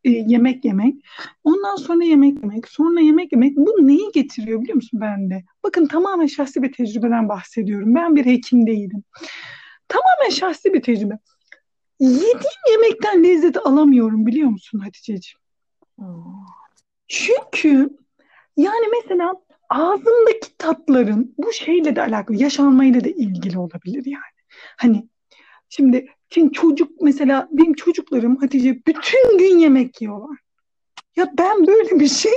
[0.04, 0.96] e, yemek yemek.
[1.44, 2.68] Ondan sonra yemek yemek.
[2.68, 3.58] Sonra yemek yemek.
[3.58, 5.44] Bu neyi getiriyor biliyor musun bende?
[5.64, 7.96] Bakın tamamen şahsi bir tecrübeden bahsediyorum.
[7.96, 9.04] Ben bir hekim değilim.
[9.88, 11.20] Tamamen şahsi bir tecrübe.
[12.04, 15.40] Yediğim yemekten lezzet alamıyorum biliyor musun Hatice'ciğim?
[16.00, 16.34] Hmm.
[17.08, 17.98] Çünkü
[18.58, 19.34] yani mesela
[19.70, 24.40] ağzımdaki tatların bu şeyle de alakalı, yaşanmayla da ilgili olabilir yani.
[24.78, 25.10] Hani
[25.70, 30.38] şimdi şimdi çocuk mesela benim çocuklarım Hatice bütün gün yemek yiyorlar.
[31.16, 32.34] Ya ben böyle bir şey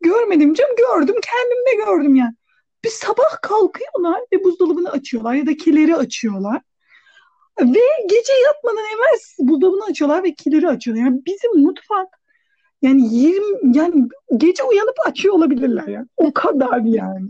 [0.00, 2.34] görmedim canım gördüm kendim de gördüm yani.
[2.84, 6.62] Bir sabah kalkıyorlar ve buzdolabını açıyorlar ya da kileri açıyorlar.
[7.60, 11.04] Ve gece yatmadan evvel buzdolabını açıyorlar ve kileri açıyorlar.
[11.04, 12.08] Yani bizim mutfak
[12.82, 16.06] yani 20 yani gece uyanıp açıyor olabilirler yani.
[16.16, 17.26] O kadar yani.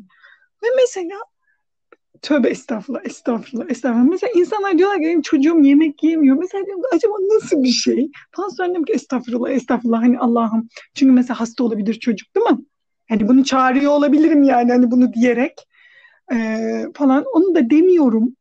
[0.63, 1.19] Ve mesela
[2.23, 4.09] tövbe estağfurullah, estağfurullah, estağfurullah.
[4.11, 6.37] Mesela insanlar diyorlar ki çocuğum yemek yemiyor.
[6.37, 8.11] Mesela diyorum acaba nasıl bir şey?
[8.33, 10.03] Falan söylüyorum ki estağfurullah, estağfurullah.
[10.03, 10.69] Hani Allah'ım.
[10.95, 12.59] Çünkü mesela hasta olabilir çocuk değil mi?
[13.09, 15.69] Hani bunu çağırıyor olabilirim yani hani bunu diyerek
[16.33, 17.25] Ee, falan.
[17.35, 18.37] Onu da demiyorum.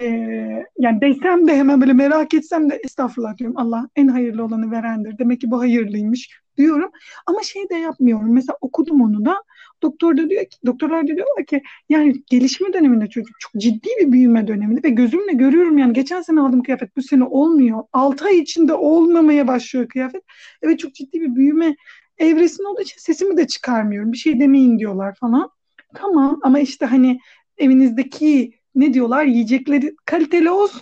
[0.00, 3.58] Ee, yani desem de hemen böyle merak etsem de estağfurullah diyorum.
[3.58, 5.18] Allah en hayırlı olanı verendir.
[5.18, 6.90] Demek ki bu hayırlıymış diyorum.
[7.26, 8.32] Ama şey de yapmıyorum.
[8.34, 9.36] Mesela okudum onu da.
[9.82, 14.12] Doktor da diyor ki, doktorlar da diyorlar ki yani gelişme döneminde çocuk çok ciddi bir
[14.12, 17.84] büyüme döneminde ve gözümle görüyorum yani geçen sene aldığım kıyafet bu sene olmuyor.
[17.92, 20.22] 6 ay içinde olmamaya başlıyor kıyafet.
[20.62, 21.76] Evet çok ciddi bir büyüme
[22.18, 24.12] evresinde olduğu için sesimi de çıkarmıyorum.
[24.12, 25.50] Bir şey demeyin diyorlar falan.
[25.94, 27.20] Tamam ama işte hani
[27.58, 30.80] evinizdeki ne diyorlar yiyecekleri kaliteli olsun.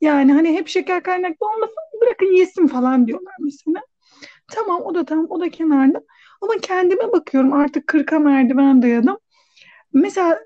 [0.00, 3.80] Yani hani hep şeker kaynaklı olmasın bırakın yesin falan diyorlar mesela.
[4.52, 6.02] Tamam o da tamam o da kenarda.
[6.40, 9.18] Ama kendime bakıyorum artık kırka merdiven dayadım.
[9.92, 10.40] Mesela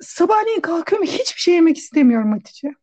[0.00, 2.74] sabahleyin kalkıyorum hiçbir şey yemek istemiyorum Hatice.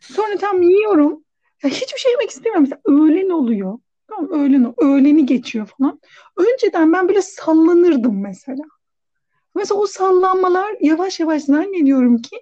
[0.00, 1.24] Sonra tam yiyorum.
[1.62, 2.62] Ya hiçbir şey yemek istemiyorum.
[2.62, 3.78] Mesela öğlen oluyor.
[4.08, 6.00] Tamam öğlen öğleni geçiyor falan.
[6.36, 8.64] Önceden ben böyle sallanırdım mesela.
[9.54, 12.36] Mesela o sallanmalar yavaş yavaş zannediyorum ki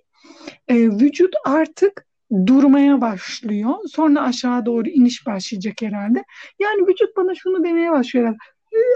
[0.68, 2.06] e, vücut artık
[2.46, 3.74] durmaya başlıyor.
[3.92, 6.24] Sonra aşağı doğru iniş başlayacak herhalde.
[6.60, 8.38] Yani vücut bana şunu demeye başlıyor herhalde.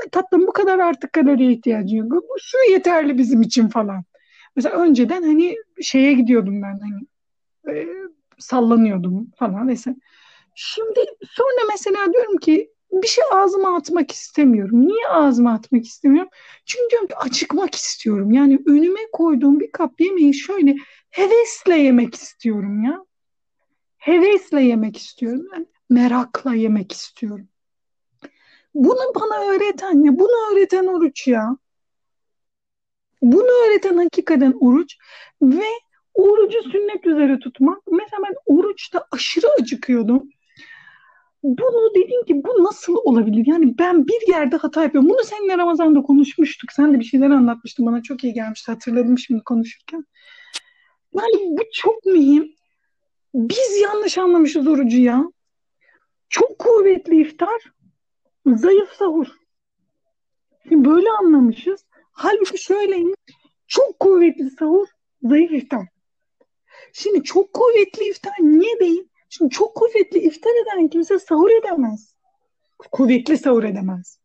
[0.06, 2.12] "E, Tatlım bu kadar artık kaloriye ihtiyacın yok.
[2.12, 4.04] Bu şu yeterli bizim için falan.
[4.56, 7.06] Mesela önceden hani şeye gidiyordum ben hani
[7.78, 7.86] e,
[8.38, 9.96] sallanıyordum falan mesela.
[10.54, 14.86] Şimdi sonra mesela diyorum ki bir şey ağzıma atmak istemiyorum.
[14.88, 16.30] Niye ağzıma atmak istemiyorum?
[16.64, 18.32] Çünkü diyorum ki acıkmak istiyorum.
[18.32, 20.76] Yani önüme koyduğum bir kap yemeği şöyle
[21.10, 23.04] hevesle yemek istiyorum ya.
[23.98, 25.46] Hevesle yemek istiyorum.
[25.52, 27.48] Yani merakla yemek istiyorum.
[28.74, 30.18] Bunu bana öğreten ne?
[30.18, 31.56] Bunu öğreten oruç ya.
[33.22, 34.96] Bunu öğreten hakikaten oruç
[35.42, 35.66] ve
[36.14, 37.82] orucu sünnet üzere tutmak.
[37.90, 40.28] Mesela ben oruçta aşırı acıkıyordum.
[41.46, 43.44] Bunu dedim ki bu nasıl olabilir?
[43.46, 45.10] Yani ben bir yerde hata yapıyorum.
[45.10, 46.72] Bunu seninle Ramazan'da konuşmuştuk.
[46.72, 47.86] Sen de bir şeyler anlatmıştın.
[47.86, 48.72] Bana çok iyi gelmişti.
[48.72, 50.04] Hatırladım şimdi konuşurken.
[51.14, 52.54] Yani bu çok mühim.
[53.34, 55.24] Biz yanlış anlamışız orucu ya.
[56.28, 57.72] Çok kuvvetli iftar,
[58.46, 59.26] zayıf sahur.
[60.68, 61.84] Şimdi böyle anlamışız.
[62.12, 63.16] Halbuki şöyleymiş.
[63.66, 64.86] Çok kuvvetli sahur,
[65.22, 65.86] zayıf iftar.
[66.92, 69.08] Şimdi çok kuvvetli iftar niye değil?
[69.36, 72.14] Şimdi çok kuvvetli iftar eden kimse sahur edemez.
[72.92, 74.18] Kuvvetli sahur edemez.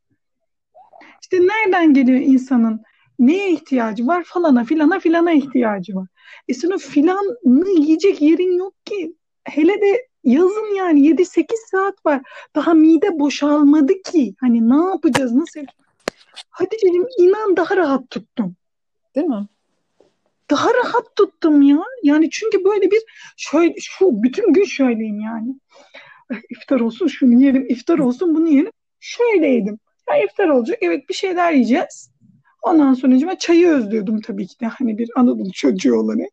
[1.22, 2.82] İşte nereden geliyor insanın
[3.20, 4.24] neye ihtiyacı var?
[4.24, 6.08] Falana filana filana ihtiyacı var.
[6.48, 9.16] E sonra filanı yiyecek yerin yok ki.
[9.44, 12.22] Hele de yazın yani 7-8 saat var.
[12.56, 14.36] Daha mide boşalmadı ki.
[14.40, 15.32] Hani ne yapacağız?
[15.32, 15.62] Nasıl?
[16.50, 18.56] Hatice'cim inan daha rahat tuttum.
[19.16, 19.48] Değil mi?
[20.52, 21.78] Daha rahat tuttum ya.
[22.04, 23.02] Yani çünkü böyle bir
[23.38, 25.56] şöyle şu bütün gün şöyleyim yani.
[26.50, 28.72] İftar olsun şunu yiyelim, iftar olsun bunu yiyelim.
[29.00, 29.80] Şöyleydim.
[30.10, 30.78] Ya iftar olacak.
[30.82, 32.12] Evet bir şeyler yiyeceğiz.
[32.62, 36.30] Ondan sonra çayı özlüyordum tabii ki de hani bir Anadolu çocuğu olarak.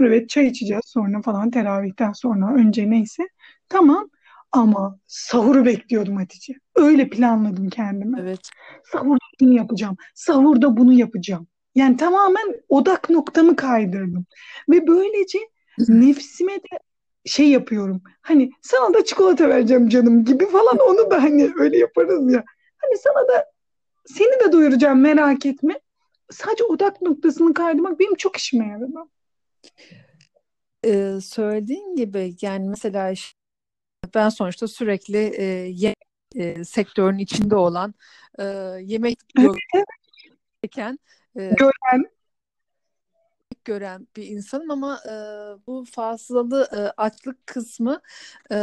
[0.00, 3.22] Evet çay içeceğiz sonra falan teravihten sonra önce neyse.
[3.68, 4.08] Tamam
[4.52, 6.54] ama sahuru bekliyordum Hatice.
[6.76, 8.18] Öyle planladım kendime.
[8.20, 8.40] Evet.
[8.92, 9.96] Sahurda bunu yapacağım.
[10.14, 11.46] Sahurda bunu yapacağım.
[11.76, 14.26] Yani tamamen odak noktamı kaydırdım.
[14.70, 15.38] Ve böylece
[15.78, 16.78] nefsime de
[17.24, 18.02] şey yapıyorum.
[18.20, 22.44] Hani sana da çikolata vereceğim canım gibi falan onu da hani öyle yaparız ya.
[22.78, 23.46] Hani sana da
[24.06, 25.80] seni de doyuracağım merak etme.
[26.30, 29.10] Sadece odak noktasını kaydırmak benim çok işime yaradı.
[30.84, 33.14] Ee, söylediğin gibi yani mesela
[34.14, 35.96] ben sonuçta sürekli e, yemek
[36.34, 37.94] e, sektörün içinde olan
[38.38, 38.44] e,
[38.82, 39.18] yemek
[40.64, 40.98] çeken
[41.36, 42.04] e, gören
[43.64, 45.12] gören bir insanım ama e,
[45.66, 48.00] bu fazlalı e, açlık kısmı
[48.52, 48.56] e,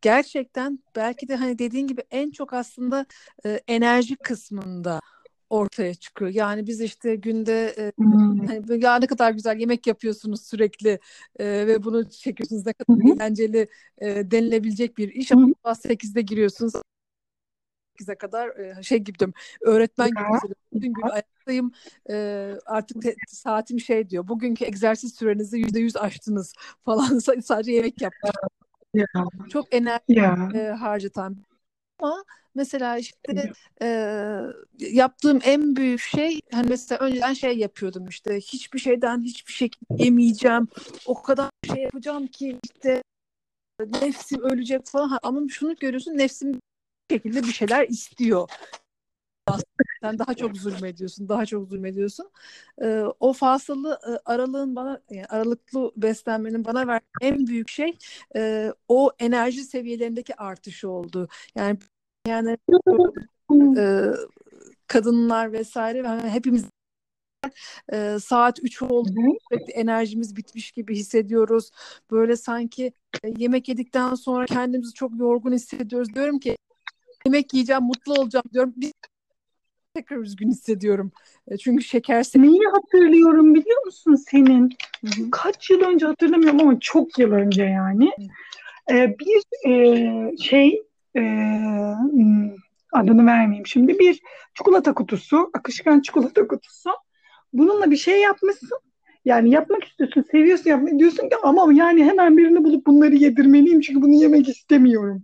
[0.00, 3.06] gerçekten belki de hani dediğin gibi en çok aslında
[3.46, 5.00] e, enerji kısmında
[5.50, 6.30] ortaya çıkıyor.
[6.30, 8.46] Yani biz işte günde e, hmm.
[8.46, 10.98] hani ya ne kadar güzel yemek yapıyorsunuz sürekli
[11.38, 13.12] e, ve bunu çekiyorsunuz ne kadar hmm.
[13.12, 15.52] eğlenceli e, denilebilecek bir iş ama hmm.
[15.64, 16.72] 8'de giriyorsunuz
[18.00, 21.72] 8'e kadar e, şey gibi diyorum öğretmen gibi bütün gün ayaktayım.
[22.10, 22.14] E,
[22.66, 26.52] artık te, saatim şey diyor bugünkü egzersiz sürenizi %100 aştınız
[26.84, 27.18] falan.
[27.18, 28.30] Sadece yemek yaptım.
[28.94, 29.48] Yeah.
[29.52, 30.54] Çok enerji yeah.
[30.54, 31.36] e, harcatan.
[31.98, 33.52] Ama mesela işte
[33.82, 33.86] e,
[34.78, 40.68] yaptığım en büyük şey hani mesela önceden şey yapıyordum işte hiçbir şeyden hiçbir şey yemeyeceğim.
[41.06, 43.02] O kadar şey yapacağım ki işte
[43.80, 45.18] nefsim ölecek falan.
[45.22, 46.60] Ama şunu görüyorsun nefsim
[47.10, 48.48] şekilde bir şeyler istiyor
[50.04, 52.30] sen daha çok zulmediyorsun, daha çok zulmediyorsun.
[52.82, 57.98] Ee, o fasılı e, aralığın bana, yani aralıklı beslenmenin bana verdiği en büyük şey
[58.36, 61.28] e, o enerji seviyelerindeki artışı oldu.
[61.54, 61.78] Yani
[62.28, 62.58] yani
[63.78, 64.02] e,
[64.86, 66.64] kadınlar vesaire yani hepimiz
[67.92, 71.70] e, saat 3 oldu sürekli enerjimiz bitmiş gibi hissediyoruz.
[72.10, 72.92] Böyle sanki
[73.24, 76.14] e, yemek yedikten sonra kendimizi çok yorgun hissediyoruz.
[76.14, 76.56] Diyorum ki
[77.26, 78.72] yemek yiyeceğim, mutlu olacağım diyorum.
[78.76, 78.92] Bir
[79.94, 81.12] tekrar üzgün hissediyorum.
[81.48, 84.70] E, çünkü şeker Neyi hatırlıyorum biliyor musun senin?
[85.04, 85.30] Hı-hı.
[85.30, 88.10] Kaç yıl önce hatırlamıyorum ama çok yıl önce yani.
[88.90, 90.82] Ee, bir e, şey
[91.16, 91.20] e,
[92.92, 94.20] adını vermeyeyim şimdi bir
[94.54, 96.90] çikolata kutusu, akışkan çikolata kutusu.
[97.52, 98.78] Bununla bir şey yapmışsın.
[99.24, 104.02] Yani yapmak istiyorsun, seviyorsun yapmayı diyorsun ki ama yani hemen birini bulup bunları yedirmeliyim çünkü
[104.02, 105.22] bunu yemek istemiyorum.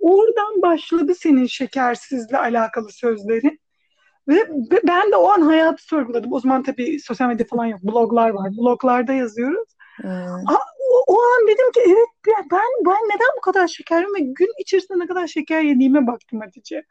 [0.00, 3.58] Oradan başladı senin şekersizle alakalı sözleri.
[4.28, 4.48] Ve,
[4.86, 6.32] ben de o an hayatı sorguladım.
[6.32, 7.82] O zaman tabii sosyal medya falan yok.
[7.82, 8.50] Bloglar var.
[8.56, 9.68] Bloglarda yazıyoruz.
[9.96, 10.10] Hmm.
[10.50, 14.98] O, o an dedim ki evet ben ben neden bu kadar şekerim ve gün içerisinde
[14.98, 16.84] ne kadar şeker yediğime baktım Hatice.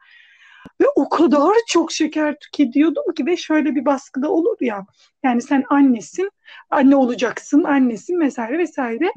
[0.80, 4.86] Ve o kadar çok şeker tüketiyordum ki ve şöyle bir baskıda olur ya.
[5.24, 6.30] Yani sen annesin,
[6.70, 9.12] anne olacaksın, annesin vesaire vesaire.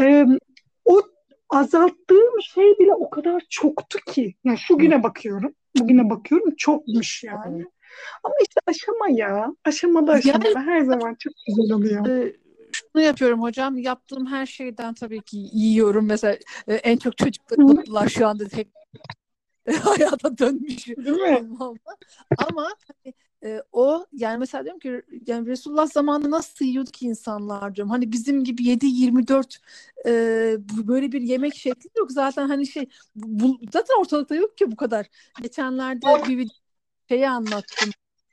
[0.00, 0.26] Ee,
[0.84, 1.02] o
[1.54, 4.34] azalttığım şey bile o kadar çoktu ki.
[4.44, 7.64] Yani şu güne bakıyorum, bugüne bakıyorum çokmuş yani.
[8.24, 9.54] Ama işte aşama ya.
[9.64, 12.06] Aşamada aşamada yani, her zaman çok güzel oluyor.
[12.06, 12.36] E,
[12.72, 13.78] şunu yapıyorum hocam.
[13.78, 16.06] Yaptığım her şeyden tabii ki yiyorum.
[16.06, 16.36] Mesela
[16.68, 18.68] e, en çok çocuklar şu anda tek
[19.82, 20.86] hayata dönmüş.
[20.86, 21.48] Değil mi?
[22.38, 23.14] Ama hani,
[23.44, 27.90] e, o yani mesela diyorum ki yani Resulullah zamanında nasıl yiyordu ki insanlar diyorum.
[27.90, 29.58] Hani bizim gibi 7-24
[30.06, 30.10] e,
[30.88, 32.12] böyle bir yemek şekli yok.
[32.12, 35.06] Zaten hani şey bu, zaten ortalıkta yok ki bu kadar.
[35.42, 36.50] Geçenlerde bir
[37.08, 37.90] şeyi anlattım.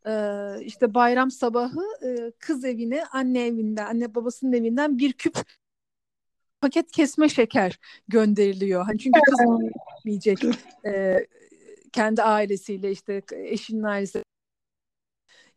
[0.08, 5.38] Ee, işte bayram sabahı e, kız evine anne evinden anne babasının evinden bir küp
[6.62, 8.86] paket kesme şeker gönderiliyor.
[8.86, 9.40] Hani çünkü kız
[10.06, 10.40] yiyecek
[10.86, 11.18] e,
[11.92, 14.24] kendi ailesiyle işte eşinin ailesi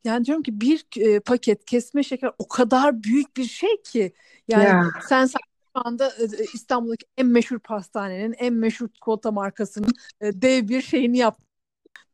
[0.05, 4.13] yani diyorum ki bir e, paket kesme şeker o kadar büyük bir şey ki
[4.49, 4.85] yani yeah.
[5.09, 5.37] sen şu
[5.75, 11.39] anda e, İstanbul'daki en meşhur pastanenin en meşhur çikolata markasının e, dev bir şeyini yap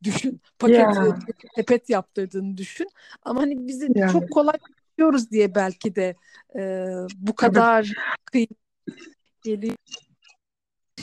[0.02, 0.40] düşün.
[0.58, 1.18] Paket yeah.
[1.56, 2.86] sepet yaptırdığını düşün.
[3.22, 4.12] Ama hani bizi yani.
[4.12, 4.58] çok kolay
[5.00, 6.16] yapıyoruz diye belki de
[6.56, 7.92] e, bu kadar
[8.24, 9.76] kıymetli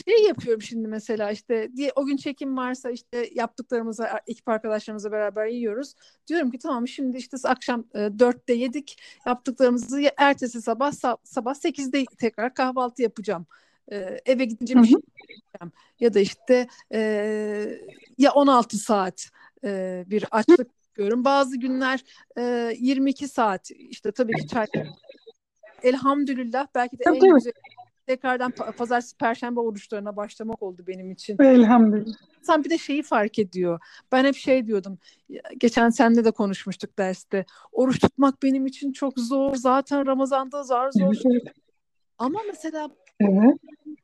[0.08, 5.46] şey yapıyorum şimdi mesela işte diye o gün çekim varsa işte yaptıklarımızı ekip arkadaşlarımızla beraber
[5.46, 5.94] yiyoruz.
[6.28, 10.92] Diyorum ki tamam şimdi işte akşam e, 4'te yedik yaptıklarımızı ertesi sabah
[11.24, 13.46] sabah 8'de tekrar kahvaltı yapacağım.
[13.92, 15.72] E, eve gidince bir şey yapacağım.
[16.00, 17.00] Ya da işte e,
[18.18, 19.30] ya 16 saat
[19.64, 21.26] e, bir açlık yapıyorum.
[21.26, 22.04] Bazı günler
[22.38, 24.68] e, 22 saat işte tabii ki çay
[25.84, 27.54] elhamdülillah belki de en güzel
[28.08, 31.38] tekrardan pazartesi perşembe oruçlarına başlamak oldu benim için.
[31.44, 32.16] Elhamdülillah.
[32.42, 33.80] Sen bir de şeyi fark ediyor.
[34.12, 34.98] Ben hep şey diyordum.
[35.58, 37.46] Geçen seninle de konuşmuştuk derste.
[37.72, 39.56] Oruç tutmak benim için çok zor.
[39.56, 41.16] Zaten Ramazan'da zar zor.
[41.26, 41.44] Evet.
[42.18, 42.90] Ama mesela
[43.20, 43.58] evet.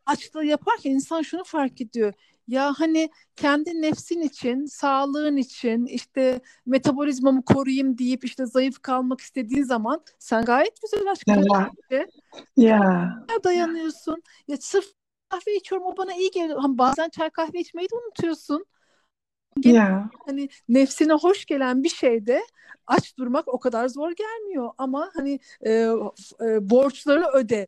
[0.05, 2.13] açlığı yaparken insan şunu fark ediyor.
[2.47, 9.63] Ya hani kendi nefsin için, sağlığın için, işte metabolizmamı koruyayım deyip işte zayıf kalmak istediğin
[9.63, 12.07] zaman sen gayet güzel aşk ya.
[12.57, 13.25] ya.
[13.43, 14.23] dayanıyorsun.
[14.47, 14.85] Ya sırf
[15.29, 16.59] kahve içiyorum o bana iyi geliyor.
[16.61, 18.65] Hani bazen çay kahve içmeyi de unutuyorsun.
[19.63, 20.09] Ya.
[20.25, 22.43] Hani nefsine hoş gelen bir şeyde
[22.87, 25.71] aç durmak o kadar zor gelmiyor ama hani e,
[26.41, 27.67] e, borçları öde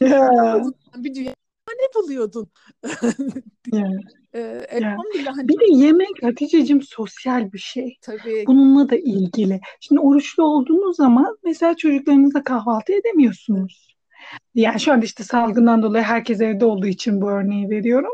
[0.00, 0.64] yeah.
[0.96, 1.34] bir dünya
[1.70, 2.50] ne buluyordun?
[3.72, 4.00] yani.
[4.34, 5.36] Ee, elhamdülillah.
[5.36, 5.48] Hani...
[5.48, 7.98] Bir de yemek Hatice'cim sosyal bir şey.
[8.02, 8.44] Tabii.
[8.46, 9.60] Bununla da ilgili.
[9.80, 13.96] Şimdi oruçlu olduğunuz zaman mesela çocuklarınızla kahvaltı edemiyorsunuz.
[14.54, 18.12] Yani şu anda işte salgından dolayı herkes evde olduğu için bu örneği veriyorum.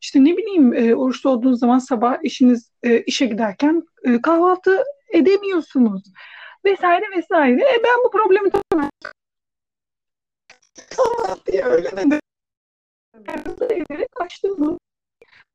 [0.00, 6.02] İşte ne bileyim e, oruçlu olduğunuz zaman sabah işiniz e, işe giderken e, kahvaltı edemiyorsunuz.
[6.64, 7.62] Vesaire vesaire.
[7.62, 8.90] E, ben bu problemi tamam
[11.46, 12.20] diye öyle
[13.24, 14.78] dedim ederek açtım bunu.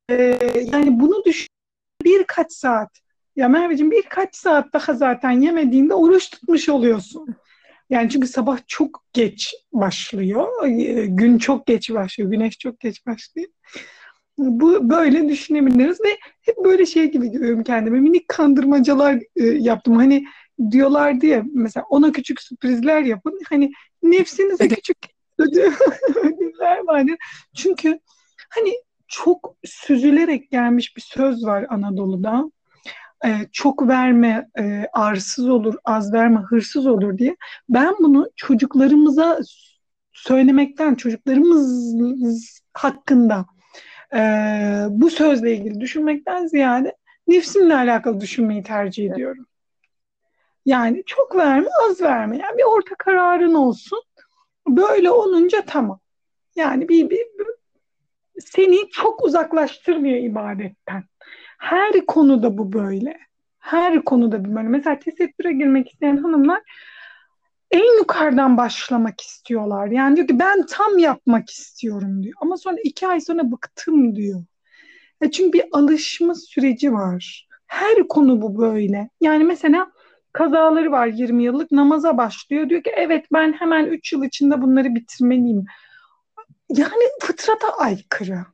[0.09, 0.39] Ee,
[0.73, 1.47] yani bunu düşün
[2.03, 2.89] birkaç saat.
[3.35, 7.35] Ya Merveciğim birkaç saat daha zaten yemediğinde oruç tutmuş oluyorsun.
[7.89, 10.67] Yani çünkü sabah çok geç başlıyor.
[10.67, 12.31] Ee, gün çok geç başlıyor.
[12.31, 13.47] Güneş çok geç başlıyor.
[14.37, 17.99] Bu böyle düşünebiliriz ve hep böyle şey gibi görüyorum kendime.
[17.99, 19.95] Minik kandırmacalar e, yaptım.
[19.95, 20.25] Hani
[20.71, 23.39] diyorlar diye mesela ona küçük sürprizler yapın.
[23.49, 23.71] Hani
[24.03, 24.97] nefsinize küçük
[26.15, 27.15] ödüller vardır.
[27.55, 27.99] Çünkü
[28.49, 28.73] hani
[29.07, 32.51] çok süzülerek gelmiş bir söz var Anadolu'da.
[33.25, 37.35] Ee, çok verme e, arsız olur, az verme hırsız olur diye.
[37.69, 39.39] Ben bunu çocuklarımıza
[40.11, 43.45] söylemekten, çocuklarımız hakkında
[44.13, 44.19] e,
[44.89, 46.95] bu sözle ilgili düşünmekten ziyade
[47.27, 49.45] nefsimle alakalı düşünmeyi tercih ediyorum.
[50.65, 52.37] Yani çok verme, az verme.
[52.37, 54.01] Yani bir orta kararın olsun.
[54.77, 55.99] Böyle olunca tamam.
[56.55, 57.47] Yani bir, bir, bir
[58.39, 61.03] seni çok uzaklaştırmıyor ibadetten.
[61.57, 63.19] Her konuda bu böyle.
[63.59, 64.67] Her konuda bu böyle.
[64.67, 66.61] Mesela tesettüre girmek isteyen hanımlar
[67.71, 69.87] en yukarıdan başlamak istiyorlar.
[69.87, 72.33] Yani diyor ki ben tam yapmak istiyorum diyor.
[72.41, 74.43] Ama sonra iki ay sonra bıktım diyor.
[75.21, 77.47] E çünkü bir alışma süreci var.
[77.67, 79.09] Her konu bu böyle.
[79.21, 79.91] Yani mesela
[80.33, 82.69] kazaları var 20 yıllık namaza başlıyor.
[82.69, 85.65] Diyor ki evet ben hemen 3 yıl içinde bunları bitirmeliyim.
[86.69, 88.45] Yani fıtrata aykırı.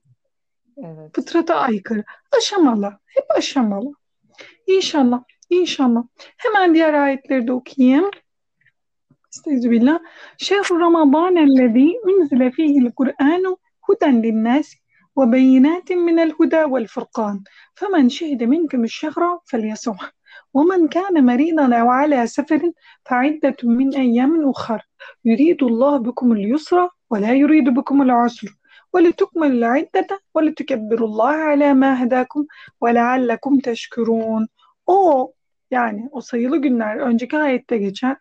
[0.77, 1.15] Evet.
[1.15, 2.03] Fıtrata aykırı.
[2.37, 2.93] Aşamalı.
[3.05, 3.93] Hep aşamalı.
[4.67, 5.23] İnşallah.
[5.49, 6.03] İnşallah.
[6.37, 8.11] Hemen diğer ayetleri de okuyayım.
[9.33, 9.99] Estağfirullah.
[10.37, 14.23] Şehru Ramazan ellezî unzile fîhil Kur'anu huden
[15.31, 17.43] beyinatin minel huda vel furqan.
[17.75, 19.97] Femen şehide minkum şehra felyasuh.
[20.56, 22.72] ومن كان مريضا أو على سفر
[23.04, 24.88] فعدة من أيام أخر
[25.24, 28.58] يريد الله بكم اليسر ولا يريد بكم العسر
[28.92, 32.46] ولتكمل العدة ولتكبروا الله على ما هداكم
[32.80, 34.48] ولعلكم teşkurun.
[34.86, 35.32] O
[35.70, 38.16] yani o sayılı günler önceki ayette geçen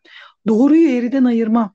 [0.47, 1.73] doğruyu yeriden ayırma,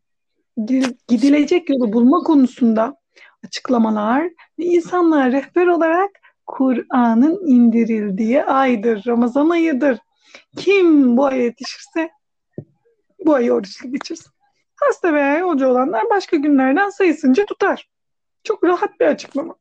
[1.09, 2.97] gidilecek yolu bulma konusunda
[3.45, 4.23] açıklamalar
[4.59, 6.11] ve insanlar rehber olarak
[6.47, 9.99] Kur'an'ın indirildiği aydır, Ramazan ayıdır.
[10.58, 12.10] Kim bu aya yetişirse
[13.26, 14.32] bu ayı oruçlu geçirsin.
[14.76, 17.90] Hasta veya yolcu olanlar başka günlerden sayısınca tutar.
[18.44, 19.56] Çok rahat bir açıklama.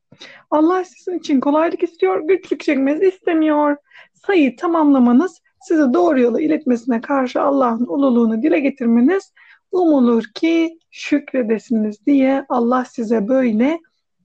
[0.51, 3.77] Allah sizin için kolaylık istiyor, güçlük çekmenizi istemiyor.
[4.13, 9.33] Sayı tamamlamanız, size doğru yola iletmesine karşı Allah'ın ululuğunu dile getirmeniz
[9.71, 13.79] umulur ki şükredesiniz diye Allah size böyle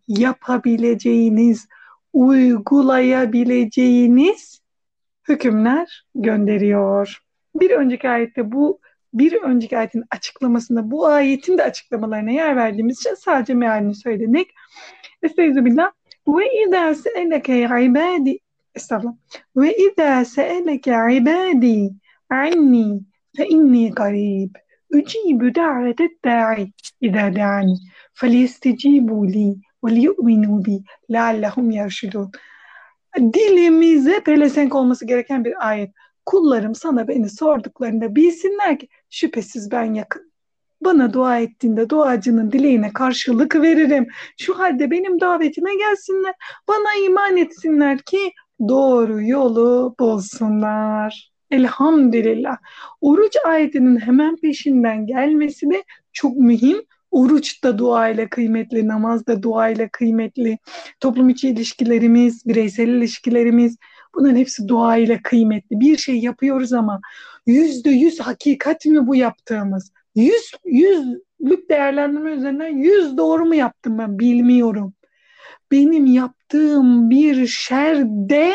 [0.08, 1.68] yapabileceğiniz,
[2.12, 4.60] uygulayabileceğiniz
[5.28, 7.22] hükümler gönderiyor.
[7.54, 8.80] Bir önceki ayette bu
[9.14, 14.48] bir önceki ayetin açıklamasında bu ayetin de açıklamalarına yer verdiğimiz için sadece mealini söyledik.
[15.22, 15.92] Estaizu billah.
[16.28, 18.38] Ve izâ se'eleke ibâdi
[18.74, 19.14] Estağfurullah.
[19.56, 21.90] Ve izâ se'eleke ibâdi
[22.30, 23.00] anni
[23.36, 24.54] fe inni garib.
[24.90, 27.76] Ücibu da'vetet da'i izâ da'ani.
[28.14, 32.30] Feliyestecibu li ve liyu'minu bi leallehum yerşidun.
[33.16, 35.90] Dilimize pelesenk olması gereken bir ayet.
[36.26, 40.32] Kullarım sana beni sorduklarında bilsinler ki şüphesiz ben yakın.
[40.80, 44.06] Bana dua ettiğinde duacının dileğine karşılık veririm.
[44.38, 46.34] Şu halde benim davetime gelsinler.
[46.68, 48.32] Bana iman etsinler ki
[48.68, 51.32] doğru yolu bulsunlar.
[51.50, 52.56] Elhamdülillah.
[53.00, 56.82] Oruç ayetinin hemen peşinden gelmesi de çok mühim.
[57.16, 60.58] Oruç da dua ile kıymetli, namaz da dua ile kıymetli.
[61.00, 63.76] Toplum içi ilişkilerimiz, bireysel ilişkilerimiz,
[64.16, 65.80] Bunların hepsi dua ile kıymetli.
[65.80, 67.00] Bir şey yapıyoruz ama
[67.46, 69.92] yüzde yüz hakikat mi bu yaptığımız?
[70.14, 74.94] Yüz, yüzlük değerlendirme üzerinden yüz doğru mu yaptım ben bilmiyorum.
[75.70, 78.52] Benim yaptığım bir şerde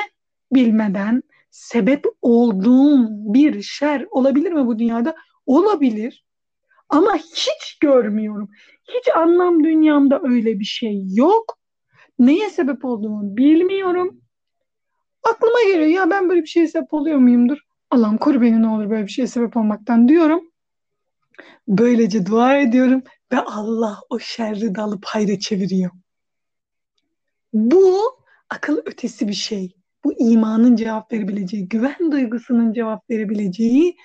[0.53, 5.15] bilmeden sebep olduğum bir şer olabilir mi bu dünyada?
[5.45, 6.25] Olabilir.
[6.91, 8.49] Ama hiç görmüyorum.
[8.87, 11.57] Hiç anlam dünyamda öyle bir şey yok.
[12.19, 14.21] Neye sebep olduğumu bilmiyorum.
[15.23, 17.57] Aklıma geliyor ya ben böyle bir şeye sebep oluyor muyumdur?
[17.91, 20.41] Allah'ım koru beni ne olur böyle bir şeye sebep olmaktan diyorum.
[21.67, 25.91] Böylece dua ediyorum ve Allah o şerri de alıp hayra çeviriyor.
[27.53, 28.01] Bu
[28.49, 29.75] akıl ötesi bir şey.
[30.03, 33.95] Bu imanın cevap verebileceği, güven duygusunun cevap verebileceği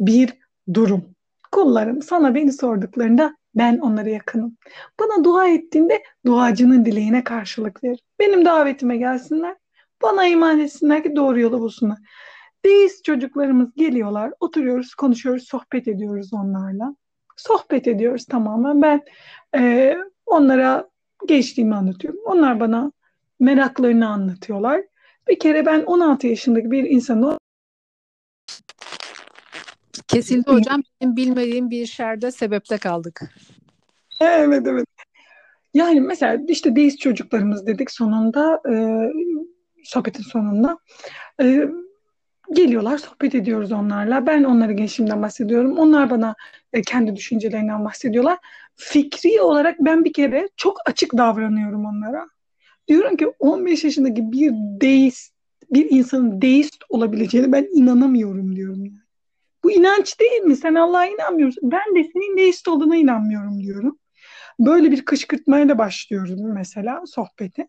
[0.00, 0.34] bir
[0.74, 1.14] durum.
[1.52, 4.56] Kullarım sana beni sorduklarında ben onlara yakınım.
[5.00, 7.98] Bana dua ettiğinde duacının dileğine karşılık ver.
[8.18, 9.56] Benim davetime gelsinler.
[10.02, 11.98] Bana iman etsinler ki doğru yolu bulsunlar.
[12.64, 16.96] Deist çocuklarımız geliyorlar, oturuyoruz, konuşuyoruz, sohbet ediyoruz onlarla.
[17.36, 18.82] Sohbet ediyoruz tamamen.
[18.82, 19.02] Ben
[19.56, 19.96] e,
[20.26, 20.88] onlara
[21.26, 22.20] geçtiğimi anlatıyorum.
[22.24, 22.92] Onlar bana
[23.40, 24.82] meraklarını anlatıyorlar.
[25.28, 27.38] Bir kere ben 16 yaşındaki bir insanı
[30.12, 30.82] Kesildi hocam.
[31.00, 33.20] Benim bilmediğim bir şerde sebepte kaldık.
[34.20, 34.86] Evet evet.
[35.74, 38.74] Yani mesela işte deist çocuklarımız dedik sonunda e,
[39.84, 40.78] sohbetin sonunda.
[41.42, 41.68] E,
[42.52, 44.26] geliyorlar, sohbet ediyoruz onlarla.
[44.26, 45.78] Ben onlara gençliğimden bahsediyorum.
[45.78, 46.34] Onlar bana
[46.72, 48.38] e, kendi düşüncelerinden bahsediyorlar.
[48.76, 52.26] Fikri olarak ben bir kere çok açık davranıyorum onlara.
[52.88, 55.32] Diyorum ki 15 yaşındaki bir deist,
[55.70, 59.01] bir insanın deist olabileceğine ben inanamıyorum diyorum.
[59.64, 60.56] Bu inanç değil mi?
[60.56, 61.70] Sen Allah'a inanmıyorsun.
[61.70, 63.98] Ben de senin deist olduğuna inanmıyorum diyorum.
[64.58, 67.68] Böyle bir kışkırtmayla başlıyoruz mesela sohbeti.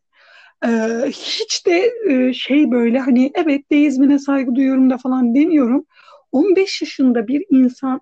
[0.65, 5.85] Ee, hiç de e, şey böyle hani evet deizmine saygı duyuyorum da falan demiyorum.
[6.31, 8.01] 15 yaşında bir insan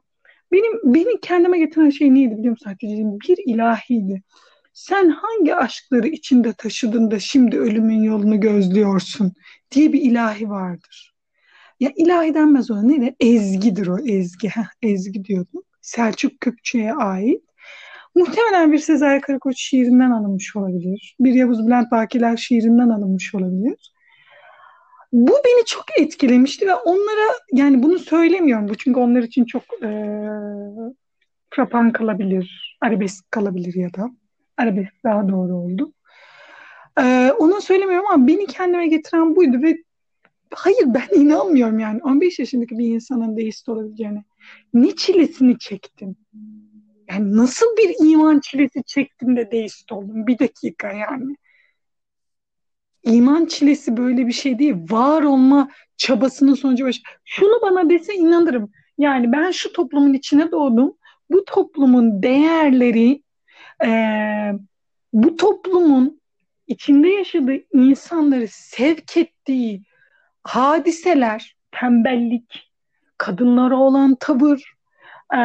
[0.51, 3.19] benim beni kendime getiren şey neydi biliyor musun Hatice'ciğim?
[3.19, 4.23] Bir ilahiydi.
[4.73, 9.33] Sen hangi aşkları içinde taşıdın da şimdi ölümün yolunu gözlüyorsun
[9.71, 11.10] diye bir ilahi vardır.
[11.81, 14.49] Ya ilahi denmez ona ne ezgidir o ezgi.
[14.49, 15.63] Heh, ezgi diyordum.
[15.81, 17.43] Selçuk Kökçe'ye ait.
[18.15, 21.15] Muhtemelen bir Sezai Karakoç şiirinden alınmış olabilir.
[21.19, 23.93] Bir Yavuz Bülent Bakiler şiirinden alınmış olabilir.
[25.11, 29.89] Bu beni çok etkilemişti ve onlara yani bunu söylemiyorum bu çünkü onlar için çok e,
[31.49, 34.09] frapan kalabilir, arabesk kalabilir ya da
[34.57, 35.93] arabesk daha doğru oldu.
[36.99, 39.77] E, onu söylemiyorum ama beni kendime getiren buydu ve
[40.53, 44.23] hayır ben inanmıyorum yani 15 yaşındaki bir insanın deist olabileceğine.
[44.73, 46.15] Ne çilesini çektim
[47.11, 50.27] yani nasıl bir iman çilesi çektim de deist oldum?
[50.27, 51.35] Bir dakika yani.
[53.03, 54.75] İman çilesi böyle bir şey değil.
[54.89, 57.01] Var olma çabasının sonucu baş.
[57.25, 58.71] Şunu bana dese inanırım.
[58.97, 60.93] Yani ben şu toplumun içine doğdum.
[61.29, 63.23] Bu toplumun değerleri,
[63.85, 63.89] e,
[65.13, 66.21] bu toplumun
[66.67, 69.83] içinde yaşadığı insanları sevk ettiği
[70.43, 72.71] hadiseler, tembellik,
[73.17, 74.73] kadınlara olan tavır,
[75.35, 75.39] e,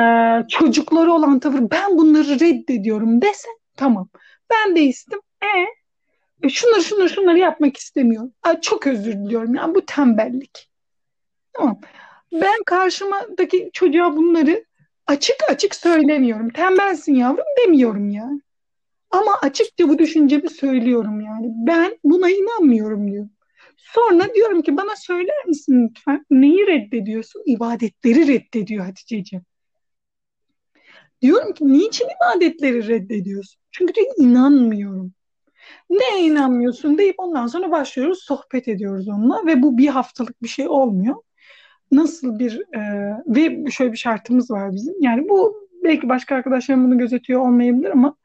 [0.49, 4.09] çocukları olan tavır ben bunları reddediyorum dese tamam.
[4.51, 5.21] Ben de istim.
[5.43, 5.47] E,
[6.47, 8.33] e şunları şunları şunları yapmak istemiyorum.
[8.43, 9.55] Ay, çok özür diliyorum.
[9.55, 10.69] Yani bu tembellik.
[11.53, 11.81] Tamam.
[12.33, 14.65] Ben karşımadaki çocuğa bunları
[15.07, 16.51] açık açık söylemiyorum.
[16.51, 18.41] Tembelsin yavrum demiyorum yani.
[19.11, 21.47] Ama açıkça bu düşüncemi söylüyorum yani.
[21.51, 23.29] Ben buna inanmıyorum diyor.
[23.77, 27.43] Sonra diyorum ki bana söyler misin lütfen neyi reddediyorsun?
[27.47, 29.45] İbadetleri reddediyor Hatice'ciğim.
[31.23, 33.61] Diyorum ki niçin ibadetleri reddediyorsun?
[33.71, 35.13] Çünkü diyor inanmıyorum.
[35.91, 40.69] Ne inanmıyorsun deyip ondan sonra başlıyoruz sohbet ediyoruz onunla ve bu bir haftalık bir şey
[40.69, 41.17] olmuyor.
[41.93, 44.95] Nasıl bir e, ve şöyle bir şartımız var bizim.
[45.01, 48.17] Yani bu belki başka arkadaşlarım bunu gözetiyor olmayabilir ama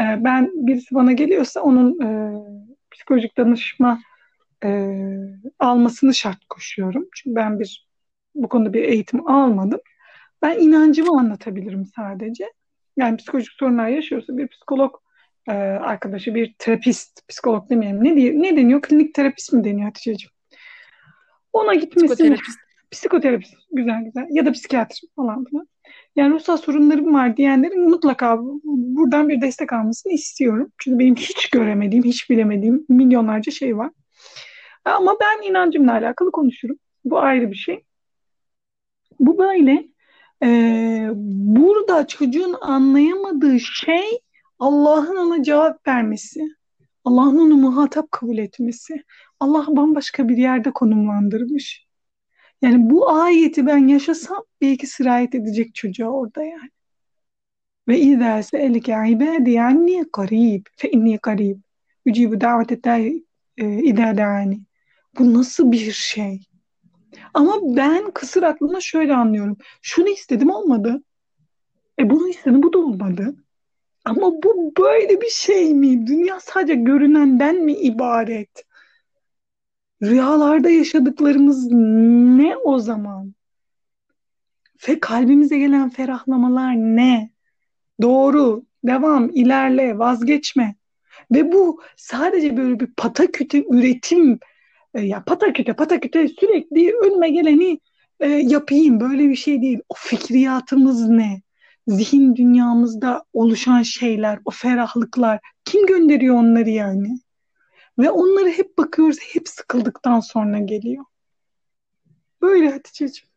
[0.00, 2.32] e, ben birisi bana geliyorsa onun e,
[2.90, 4.00] psikolojik danışma
[4.64, 4.90] e,
[5.58, 7.08] almasını şart koşuyorum.
[7.14, 7.86] Çünkü ben bir
[8.34, 9.80] bu konuda bir eğitim almadım.
[10.42, 12.52] Ben inancımı anlatabilirim sadece.
[12.96, 14.94] Yani psikolojik sorunlar yaşıyorsa bir psikolog
[15.48, 18.04] e, arkadaşı, bir terapist, psikolog demeyelim.
[18.04, 18.82] Ne, diye, ne deniyor?
[18.82, 20.32] Klinik terapist mi deniyor Hatice'ciğim?
[21.52, 22.08] Ona gitmesini...
[22.08, 22.58] Psikoterapist.
[22.90, 23.54] Psikoterapist.
[23.72, 24.26] Güzel güzel.
[24.30, 25.68] Ya da psikiyatr falan filan.
[26.16, 30.72] Yani ruhsal sorunlarım var diyenlerin mutlaka buradan bir destek almasını istiyorum.
[30.78, 33.90] Çünkü benim hiç göremediğim, hiç bilemediğim milyonlarca şey var.
[34.86, 36.76] Ama ben inancımla alakalı konuşurum.
[37.04, 37.84] Bu ayrı bir şey.
[39.20, 39.88] Bu böyle.
[40.42, 44.20] Ee, burada çocuğun anlayamadığı şey
[44.58, 46.40] Allah'ın ona cevap vermesi.
[47.04, 49.02] Allah'ın onu muhatap kabul etmesi.
[49.40, 51.86] Allah bambaşka bir yerde konumlandırmış.
[52.62, 56.70] Yani bu ayeti ben yaşasam belki sirayet edecek çocuğa orada yani.
[57.88, 61.60] Ve izâ se'elike ibâdi anni qarib fe inni qarib.
[62.06, 63.12] Ücibu davete
[63.58, 64.65] idâ da'ani.
[65.18, 66.40] Bu nasıl bir şey?
[67.34, 69.56] Ama ben kısır aklımda şöyle anlıyorum.
[69.82, 71.02] Şunu istedim olmadı.
[72.00, 73.36] E bunu istedim bu da olmadı.
[74.04, 76.06] Ama bu böyle bir şey mi?
[76.06, 78.64] Dünya sadece görünenden mi ibaret?
[80.02, 83.34] Rüyalarda yaşadıklarımız ne o zaman?
[84.88, 87.30] Ve kalbimize gelen ferahlamalar ne?
[88.02, 90.76] Doğru, devam, ilerle, vazgeçme.
[91.32, 94.38] Ve bu sadece böyle bir pataküte üretim
[94.96, 97.80] e, ya pataküte pataküte sürekli önüme geleni
[98.20, 99.78] e, yapayım böyle bir şey değil.
[99.88, 101.42] O fikriyatımız ne?
[101.88, 107.20] Zihin dünyamızda oluşan şeyler, o ferahlıklar kim gönderiyor onları yani?
[107.98, 111.04] Ve onları hep bakıyoruz, hep sıkıldıktan sonra geliyor.
[112.42, 113.30] Böyle Hatice'ciğim.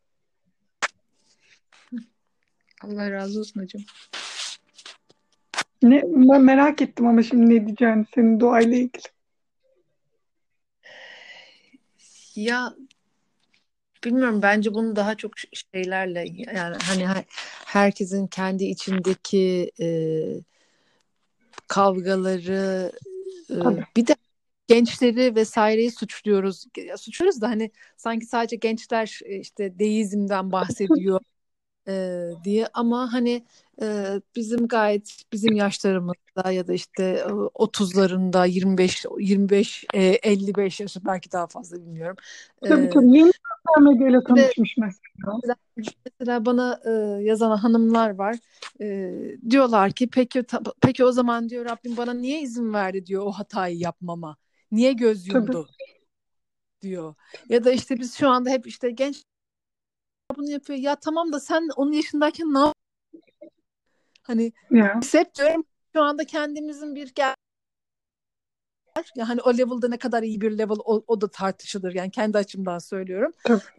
[2.83, 3.81] Allah razı olsun hocam.
[5.81, 9.18] Ne, ben merak ettim ama şimdi ne diyeceğini senin doğayla ilgili.
[12.39, 12.75] Ya
[14.03, 15.31] bilmiyorum bence bunu daha çok
[15.73, 17.25] şeylerle yani hani
[17.65, 19.87] herkesin kendi içindeki e,
[21.67, 22.91] kavgaları
[23.49, 23.55] e,
[23.95, 24.15] bir de
[24.67, 26.65] gençleri vesaireyi suçluyoruz.
[26.77, 31.19] Ya, suçluyoruz da hani sanki sadece gençler işte deizmden bahsediyor
[31.87, 33.45] e, diye ama hani
[33.81, 34.05] e,
[34.35, 37.23] bizim gayet bizim yaşlarımızda ya da işte
[37.55, 42.15] 30'larında 25 25 e, 55 yaşı belki daha fazla bilmiyorum.
[42.63, 45.55] Tabii tabii yeni sosyal medyayla tanışmış mesela.
[46.05, 46.91] Mesela bana e,
[47.23, 48.35] yazan hanımlar var.
[48.81, 49.11] E,
[49.49, 50.43] diyorlar ki peki
[50.81, 54.37] peki o zaman diyor Rabbim bana niye izin verdi diyor o hatayı yapmama.
[54.71, 55.51] Niye göz yumdu?
[55.51, 55.89] Tabii.
[56.81, 57.15] diyor.
[57.49, 59.23] Ya da işte biz şu anda hep işte genç
[60.37, 60.79] bunu yapıyor.
[60.79, 62.75] Ya tamam da sen onun yaşındayken ne yap?
[64.23, 65.01] Hani yeah.
[65.01, 65.63] biz hep diyorum
[65.95, 67.35] şu anda kendimizin bir gel
[69.15, 72.37] ya hani o level'da ne kadar iyi bir level o, o da tartışılır yani kendi
[72.37, 73.31] açımdan söylüyorum.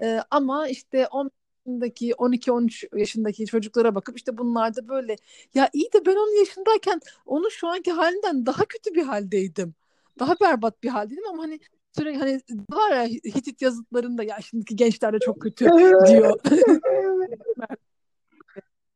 [0.03, 1.31] Ee, ama işte 10
[1.67, 5.17] yaşındaki 12-13 yaşındaki çocuklara bakıp işte bunlar da böyle
[5.55, 9.75] ya iyi de ben onun yaşındayken onun şu anki halinden daha kötü bir haldeydim.
[10.19, 11.61] Daha berbat bir haldeydim ama hani
[11.97, 15.65] sürekli hani var ya Hitit yazıtlarında ya şimdiki gençler de çok kötü
[16.09, 16.41] diyor.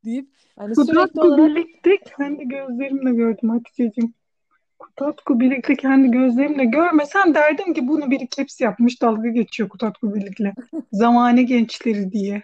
[0.05, 0.29] deyip
[0.61, 4.15] yani olarak birlikte kendi gözlerimle gördüm Hatice'cim.
[4.79, 10.53] Kutatku birlikte kendi gözlerimle görmesem derdim ki bunu bir klips yapmış dalga geçiyor Kutatku birlikte.
[10.93, 12.43] Zamane gençleri diye.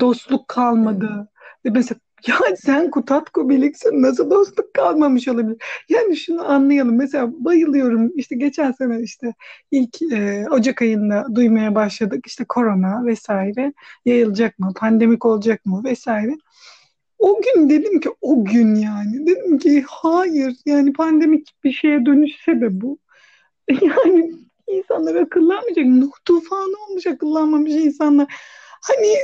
[0.00, 1.28] Dostluk kalmadı.
[1.64, 5.62] Mesela ya sen Kutatko birliksin nasıl dostluk kalmamış olabilir?
[5.88, 6.96] Yani şunu anlayalım.
[6.96, 9.34] Mesela bayılıyorum işte geçen sene işte
[9.70, 13.72] ilk e, Ocak ayında duymaya başladık işte korona vesaire
[14.04, 14.72] yayılacak mı?
[14.76, 15.84] Pandemik olacak mı?
[15.84, 16.36] Vesaire.
[17.18, 22.60] O gün dedim ki o gün yani dedim ki hayır yani pandemik bir şeye dönüşse
[22.60, 22.98] de bu
[23.82, 24.32] yani
[24.66, 25.86] insanlar akıllanmayacak.
[25.86, 28.26] Nuh tufanı olmuş akıllanmamış insanlar.
[28.82, 29.16] Hani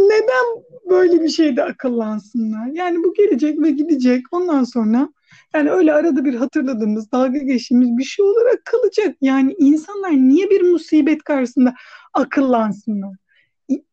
[0.00, 2.66] neden böyle bir şeyde akıllansınlar?
[2.66, 4.24] Yani bu gelecek ve gidecek.
[4.32, 5.08] Ondan sonra
[5.54, 9.16] yani öyle arada bir hatırladığımız, dalga geçtiğimiz bir şey olarak kalacak.
[9.20, 11.74] Yani insanlar niye bir musibet karşısında
[12.14, 13.16] akıllansınlar?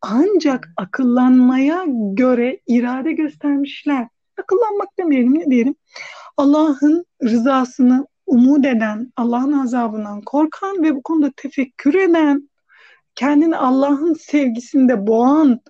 [0.02, 4.08] ancak akıllanmaya göre irade göstermişler.
[4.42, 5.76] Akıllanmak demeyelim ne diyelim.
[6.38, 12.50] Allah'ın rızasını umut eden, Allah'ın azabından korkan ve bu konuda tefekkür eden,
[13.16, 15.62] kendini Allah'ın sevgisinde boğan,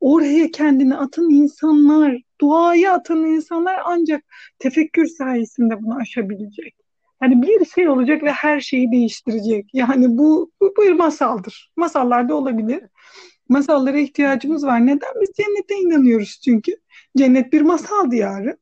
[0.00, 4.24] oraya kendini atan insanlar, duaya atan insanlar ancak
[4.58, 6.74] tefekkür sayesinde bunu aşabilecek.
[7.20, 9.66] Hani bir şey olacak ve her şeyi değiştirecek.
[9.72, 11.72] Yani bu, bu bir masaldır.
[11.76, 12.82] Masallarda olabilir.
[13.48, 14.86] Masallara ihtiyacımız var.
[14.86, 15.12] Neden?
[15.20, 16.72] Biz cennete inanıyoruz çünkü.
[17.16, 18.56] Cennet bir masal diyarı.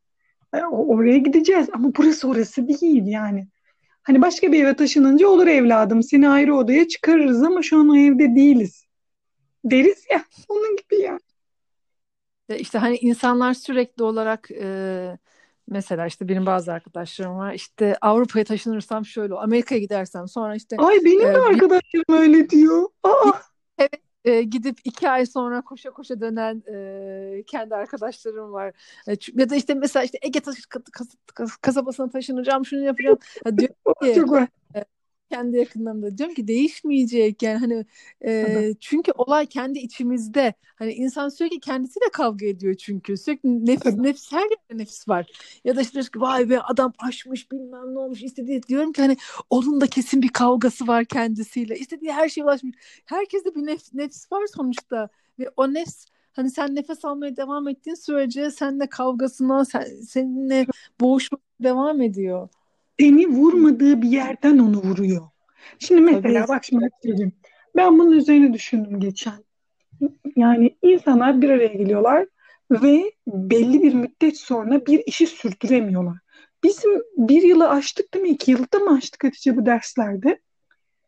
[0.55, 3.49] Yani oraya gideceğiz ama burası orası değil yani.
[4.03, 7.97] Hani başka bir eve taşınınca olur evladım seni ayrı odaya çıkarırız ama şu an o
[7.97, 8.87] evde değiliz.
[9.65, 11.21] Deriz ya onun gibi yani.
[12.57, 15.19] İşte hani insanlar sürekli olarak e,
[15.69, 20.99] mesela işte benim bazı arkadaşlarım var işte Avrupa'ya taşınırsam şöyle Amerika'ya gidersem sonra işte Ay
[21.05, 22.89] benim de e, arkadaşlarım bir, öyle diyor.
[23.03, 23.33] Aa.
[23.79, 28.73] Evet e, gidip iki ay sonra koşa koşa dönen e, kendi arkadaşlarım var.
[29.09, 33.19] E, ya da işte mesela işte Ege taş, kas, kas, kasabasına taşınacağım şunu yapacağım.
[33.47, 33.69] Ya diyor
[34.03, 34.49] ki.
[34.75, 34.85] E,
[35.33, 36.19] kendi yakınlarımda.
[36.19, 37.43] Diyorum ki değişmeyecek.
[37.43, 37.87] Yani hani
[38.25, 40.55] e, çünkü olay kendi içimizde.
[40.77, 43.17] Hani insan sürekli kendisiyle kavga ediyor çünkü.
[43.17, 45.27] Sürekli nefis nefis her yerde nefis var.
[45.65, 49.17] Ya da işte ki vay be adam aşmış bilmem ne olmuş istediği diyorum ki hani
[49.51, 51.79] onun da kesin bir kavgası var kendisiyle.
[51.79, 52.77] İstediği her şeye ulaşmış.
[53.05, 55.09] Herkeste bir nefs, nefis var sonuçta.
[55.39, 60.67] Ve o nefs hani sen nefes almaya devam ettiğin sürece seninle kavgasına sen, seninle
[61.01, 62.49] boğuşma devam ediyor
[63.01, 65.23] seni vurmadığı bir yerden onu vuruyor.
[65.79, 66.57] Şimdi mesela Tabii.
[66.57, 67.33] bak şimdi söyleyeyim.
[67.77, 69.45] Ben bunun üzerine düşündüm geçen.
[70.37, 72.27] Yani insanlar bir araya geliyorlar
[72.71, 76.17] ve belli bir müddet sonra bir işi sürdüremiyorlar.
[76.65, 78.31] Bizim bir yılı aştık değil mi?
[78.31, 80.41] İki yılda mı aştık Hatice bu derslerde?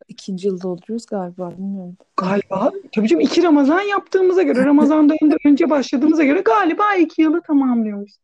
[0.08, 1.96] İkinci yılda oluyoruz galiba bilmiyorum.
[2.16, 2.72] Galiba.
[2.92, 8.18] Tabii canım iki Ramazan yaptığımıza göre Ramazan'dan önce başladığımıza göre galiba iki yılı tamamlıyoruz.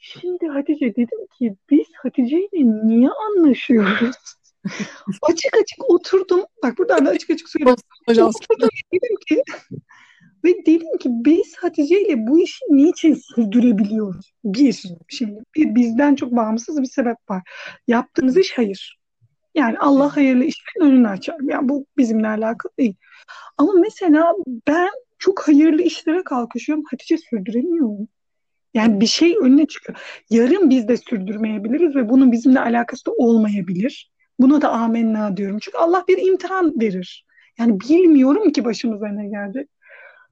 [0.00, 4.16] Şimdi Hatice dedim ki biz Hatice ile niye anlaşıyoruz?
[5.22, 6.44] açık açık oturdum.
[6.62, 7.82] Bak buradan da açık açık söylüyorum.
[8.08, 9.42] oturdum dedim ki
[10.44, 14.32] ve dedim ki biz Hatice ile bu işi niçin sürdürebiliyoruz?
[14.44, 17.42] Bir, şimdi bir bizden çok bağımsız bir sebep var.
[17.88, 19.00] Yaptığımız iş hayır.
[19.54, 21.36] Yani Allah hayırlı işlerin önünü açar.
[21.42, 22.94] Yani bu bizimle alakalı değil.
[23.58, 24.34] Ama mesela
[24.68, 26.84] ben çok hayırlı işlere kalkışıyorum.
[26.90, 28.08] Hatice sürdüremiyorum.
[28.74, 29.98] Yani bir şey önüne çıkıyor.
[30.30, 34.10] Yarın biz de sürdürmeyebiliriz ve bunun bizimle alakası da olmayabilir.
[34.38, 35.58] Buna da amenna diyorum.
[35.58, 37.26] Çünkü Allah bir imtihan verir.
[37.58, 39.68] Yani bilmiyorum ki başımıza ne gelecek.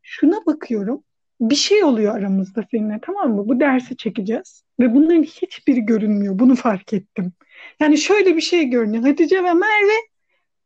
[0.03, 1.05] Şuna bakıyorum.
[1.41, 3.49] Bir şey oluyor aramızda seninle tamam mı?
[3.49, 4.65] Bu dersi çekeceğiz.
[4.81, 6.39] Ve bunların hiçbiri görünmüyor.
[6.39, 7.33] Bunu fark ettim.
[7.81, 9.05] Yani şöyle bir şey görünüyor.
[9.05, 9.99] Hatice ve Merve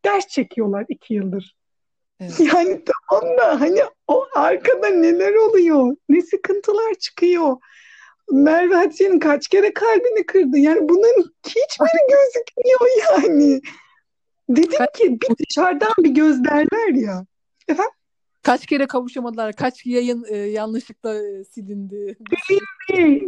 [0.05, 1.57] ders çekiyorlar iki yıldır.
[2.23, 2.41] Evet.
[2.55, 5.97] Yani tamam da hani o arkada neler oluyor?
[6.09, 7.57] Ne sıkıntılar çıkıyor?
[8.31, 10.59] Merve Hatice'nin kaç kere kalbini kırdı.
[10.59, 13.61] Yani bunun hiçbiri gözükmüyor yani.
[14.49, 17.27] Dedim ki bir dışarıdan bir göz derler ya.
[17.68, 17.93] Efendim?
[18.43, 22.16] Kaç kere kavuşamadılar, kaç yayın e, yanlışlıkla e, silindi.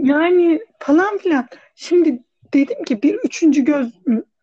[0.03, 1.47] Yani falan filan.
[1.75, 2.23] Şimdi
[2.55, 3.93] dedim ki bir üçüncü göz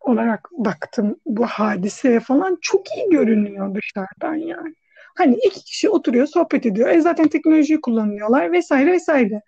[0.02, 4.76] olarak baktım bu hadiseye falan çok iyi görünüyor dışarıdan yani.
[5.18, 6.90] Hani iki kişi oturuyor, sohbet ediyor.
[6.90, 9.42] E zaten teknolojiyi kullanıyorlar vesaire vesaire.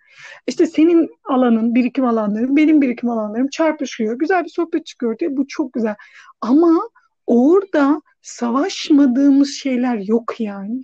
[0.46, 4.18] İşte senin alanın, birikim alanların, benim birikim alanlarım çarpışıyor.
[4.18, 5.94] Güzel bir sohbet çıkıyor diye bu çok güzel.
[6.40, 6.80] Ama
[7.26, 10.82] orada savaşmadığımız şeyler yok yani.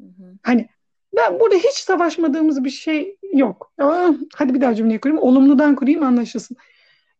[0.00, 0.34] Hı hı.
[0.42, 0.68] Hani
[1.16, 3.72] ben burada hiç savaşmadığımız bir şey yok.
[4.34, 5.22] hadi bir daha cümleyi kurayım.
[5.22, 6.56] Olumludan kurayım anlaşılsın.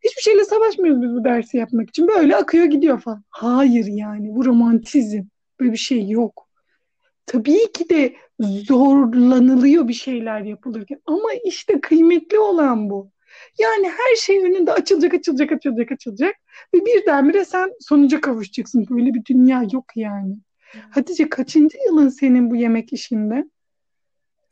[0.04, 2.08] Hiçbir şeyle savaşmıyoruz biz bu dersi yapmak için.
[2.08, 3.24] Böyle akıyor gidiyor falan.
[3.30, 5.22] Hayır yani bu romantizm.
[5.60, 6.46] Böyle bir şey yok
[7.26, 13.10] tabii ki de zorlanılıyor bir şeyler yapılırken ama işte kıymetli olan bu.
[13.58, 16.34] Yani her şey önünde açılacak, açılacak, açılacak, açılacak
[16.74, 18.86] ve birdenbire sen sonuca kavuşacaksın.
[18.90, 20.36] Böyle bir dünya yok yani.
[20.90, 23.44] Hatice kaçıncı yılın senin bu yemek işinde?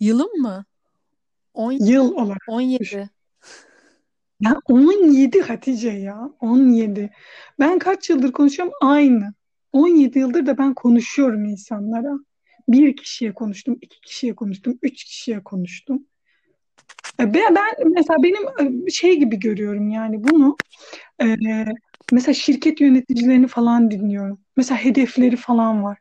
[0.01, 0.65] Yılım mı?
[1.55, 2.43] 10 yıl olarak.
[2.49, 3.11] 17.
[4.41, 6.31] Ya 17 Hatice ya.
[6.41, 7.11] 17.
[7.59, 8.75] Ben kaç yıldır konuşuyorum?
[8.83, 9.35] Aynı.
[9.73, 12.13] 17 yıldır da ben konuşuyorum insanlara
[12.69, 16.07] bir kişiye konuştum, iki kişiye konuştum, üç kişiye konuştum.
[17.21, 17.55] E, ben,
[17.95, 18.43] mesela benim
[18.87, 20.57] e, şey gibi görüyorum yani bunu
[21.23, 21.37] e,
[22.13, 24.41] mesela şirket yöneticilerini falan dinliyorum.
[24.57, 25.99] Mesela hedefleri falan var.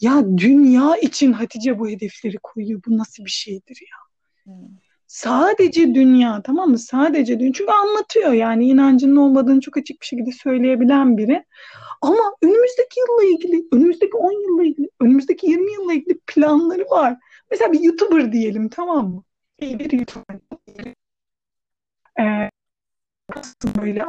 [0.00, 2.80] Ya dünya için Hatice bu hedefleri koyuyor.
[2.86, 3.96] Bu nasıl bir şeydir ya?
[4.44, 4.89] Hmm.
[5.10, 6.78] Sadece dünya tamam mı?
[6.78, 7.52] Sadece dünya.
[7.52, 11.44] Çünkü anlatıyor yani inancının olmadığını çok açık bir şekilde söyleyebilen biri.
[12.02, 17.16] Ama önümüzdeki yılla ilgili, önümüzdeki 10 yılla ilgili, önümüzdeki 20 yılla ilgili planları var.
[17.50, 19.24] Mesela bir YouTuber diyelim tamam mı?
[19.60, 20.36] İyi bir YouTuber.
[22.20, 22.50] Ee,
[23.82, 24.06] böyle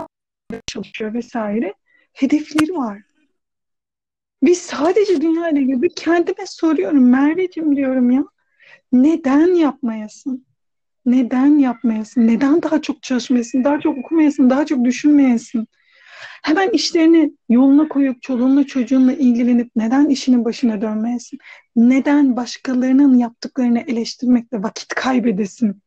[0.68, 1.74] çalışıyor vesaire.
[2.14, 3.02] Hedefleri var.
[4.44, 8.24] Biz sadece dünya ile ilgili kendime soruyorum Merveciğim diyorum ya.
[8.92, 10.51] Neden yapmayasın?
[11.06, 12.28] Neden yapmayasın?
[12.28, 13.64] Neden daha çok çalışmayasın?
[13.64, 14.50] Daha çok okumayasın?
[14.50, 15.68] Daha çok düşünmeyesin?
[16.44, 21.40] Hemen işlerini yoluna koyup çoluğunla çocuğunla ilgilenip neden işinin başına dönmeyesin?
[21.76, 25.82] Neden başkalarının yaptıklarını eleştirmekle vakit kaybedesin?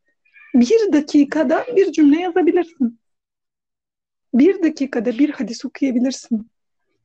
[0.55, 3.01] Bir dakikada bir cümle yazabilirsin.
[4.35, 6.51] Bir dakikada bir hadis okuyabilirsin.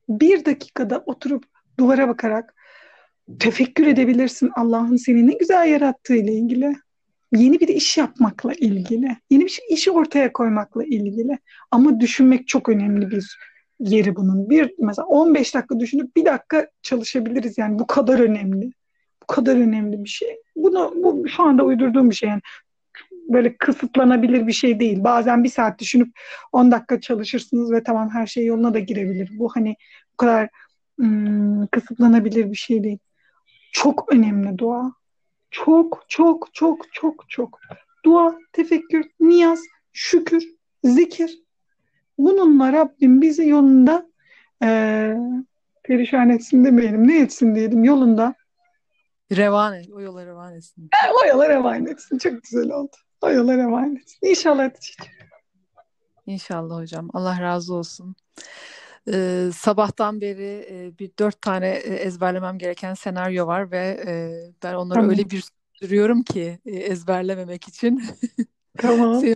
[0.08, 1.44] Bir dakikada oturup
[1.78, 2.54] duvara bakarak
[3.38, 6.76] tefekkür edebilirsin Allah'ın seni ne güzel yarattığı ile ilgili.
[7.32, 9.16] Yeni bir iş yapmakla ilgili.
[9.30, 11.38] Yeni bir şey, işi ortaya koymakla ilgili.
[11.70, 13.36] Ama düşünmek çok önemli bir
[13.80, 14.50] yeri bunun.
[14.50, 18.72] Bir mesela 15 dakika düşünüp bir dakika çalışabiliriz yani bu kadar önemli.
[19.22, 20.36] Bu kadar önemli bir şey.
[20.56, 22.40] Bunu bu şu anda uydurduğum bir şey yani
[23.28, 25.04] böyle kısıtlanabilir bir şey değil.
[25.04, 26.08] Bazen bir saat düşünüp
[26.52, 29.30] 10 dakika çalışırsınız ve tamam her şey yoluna da girebilir.
[29.38, 29.76] Bu hani
[30.12, 30.48] bu kadar
[31.00, 32.98] ım, kısıtlanabilir bir şey değil.
[33.72, 34.92] Çok önemli dua.
[35.50, 37.60] Çok çok çok çok çok.
[38.04, 39.60] Dua, tefekkür, niyaz,
[39.92, 40.44] şükür,
[40.84, 41.42] zikir.
[42.18, 44.06] Bununla Rabbim bizi yolunda
[44.62, 45.14] e,
[45.82, 47.08] perişan etsin demeyelim.
[47.08, 48.34] Ne etsin diyelim yolunda.
[49.36, 49.88] Revan et.
[49.92, 50.90] O yola revan etsin.
[51.06, 52.18] E, o yola revan etsin.
[52.18, 52.96] Çok güzel oldu.
[53.20, 54.18] O yola revan etsin.
[54.22, 54.70] İnşallah.
[56.26, 57.08] İnşallah hocam.
[57.12, 58.16] Allah razı olsun.
[59.12, 64.32] Ee, sabahtan beri e, bir dört tane e, ezberlemem gereken senaryo var ve e,
[64.62, 65.10] ben onları Tamam.
[65.10, 65.44] öyle bir
[65.82, 68.02] duruyorum ki e, ezberlememek için.
[68.78, 69.20] Tamam.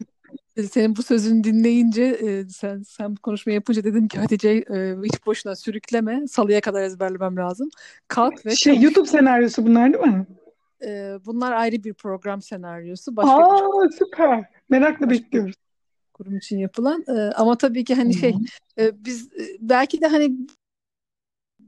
[0.57, 4.97] Senin, senin bu sözünü dinleyince e, sen sen bu konuşmayı yapınca dedim ki Hatice e,
[5.05, 6.27] hiç boşuna sürükleme.
[6.29, 7.69] Salıya kadar ezberlemem lazım.
[8.09, 8.81] Kalk ve Şey.
[8.81, 10.27] YouTube senaryosu bunlar değil mi?
[10.87, 13.17] E, bunlar ayrı bir program senaryosu.
[13.17, 14.45] Başka Aa bir süper.
[14.69, 15.55] Merakla Başka- bekliyoruz.
[16.15, 17.05] Kurum için yapılan.
[17.09, 18.35] E, ama tabii ki hani şey
[18.79, 20.37] e, biz e, belki de hani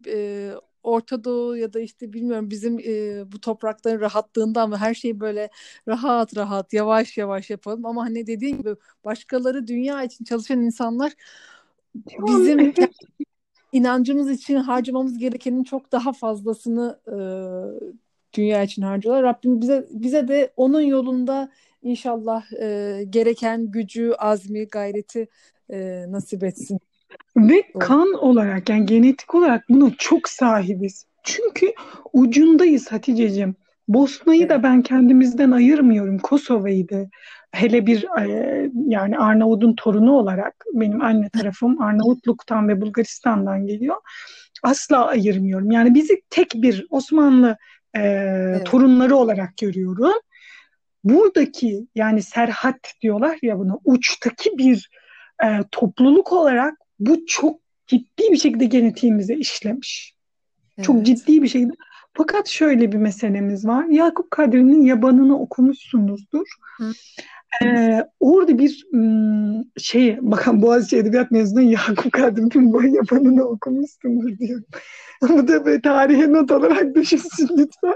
[0.06, 5.20] e, Orta Doğu ya da işte bilmiyorum bizim e, bu toprakların rahatlığından ve her şeyi
[5.20, 5.50] böyle
[5.88, 11.12] rahat rahat yavaş yavaş yapalım ama hani dediğim gibi başkaları dünya için çalışan insanlar
[11.96, 12.74] bizim
[13.72, 17.16] inancımız için harcamamız gerekenin çok daha fazlasını e,
[18.36, 19.24] dünya için harcıyorlar.
[19.24, 21.50] Rabbim bize bize de onun yolunda
[21.86, 25.28] inşallah e, gereken gücü, azmi, gayreti
[25.70, 26.78] e, nasip etsin.
[27.36, 31.06] Ve kan olarak yani genetik olarak buna çok sahibiz.
[31.22, 31.72] Çünkü
[32.12, 33.56] ucundayız Hatice'cim.
[33.88, 34.50] Bosna'yı Evet.
[34.50, 36.18] da ben kendimizden ayırmıyorum.
[36.18, 37.06] Kosova'yı da.
[37.52, 43.96] Hele bir e, yani Arnavut'un torunu olarak benim anne tarafım Arnavutluk'tan ve Bulgaristan'dan geliyor.
[44.62, 45.70] Asla ayırmıyorum.
[45.70, 47.56] Yani bizi tek bir Osmanlı
[47.96, 50.20] e, torunları olarak görüyorum.
[51.06, 54.90] Buradaki yani Serhat diyorlar ya buna uçtaki bir
[55.44, 60.16] e, topluluk olarak bu çok ciddi bir şekilde genetiğimize işlemiş.
[60.82, 61.06] Çok Evet.
[61.06, 61.72] ciddi bir şekilde.
[62.12, 63.84] Fakat şöyle bir meselemiz var.
[63.84, 66.46] Yakup Kadri'nin Yabanı'nı okumuşsunuzdur.
[66.76, 66.92] Hı.
[67.64, 68.86] Ee, orada bir
[69.78, 74.62] şey, bakın Boğaziçi Edebiyat mezunu Yakup Kadri'nin bu Yabanı'nı okumuşsunuz diyor.
[75.22, 77.94] Bu da böyle tarihe not olarak düşünsün lütfen.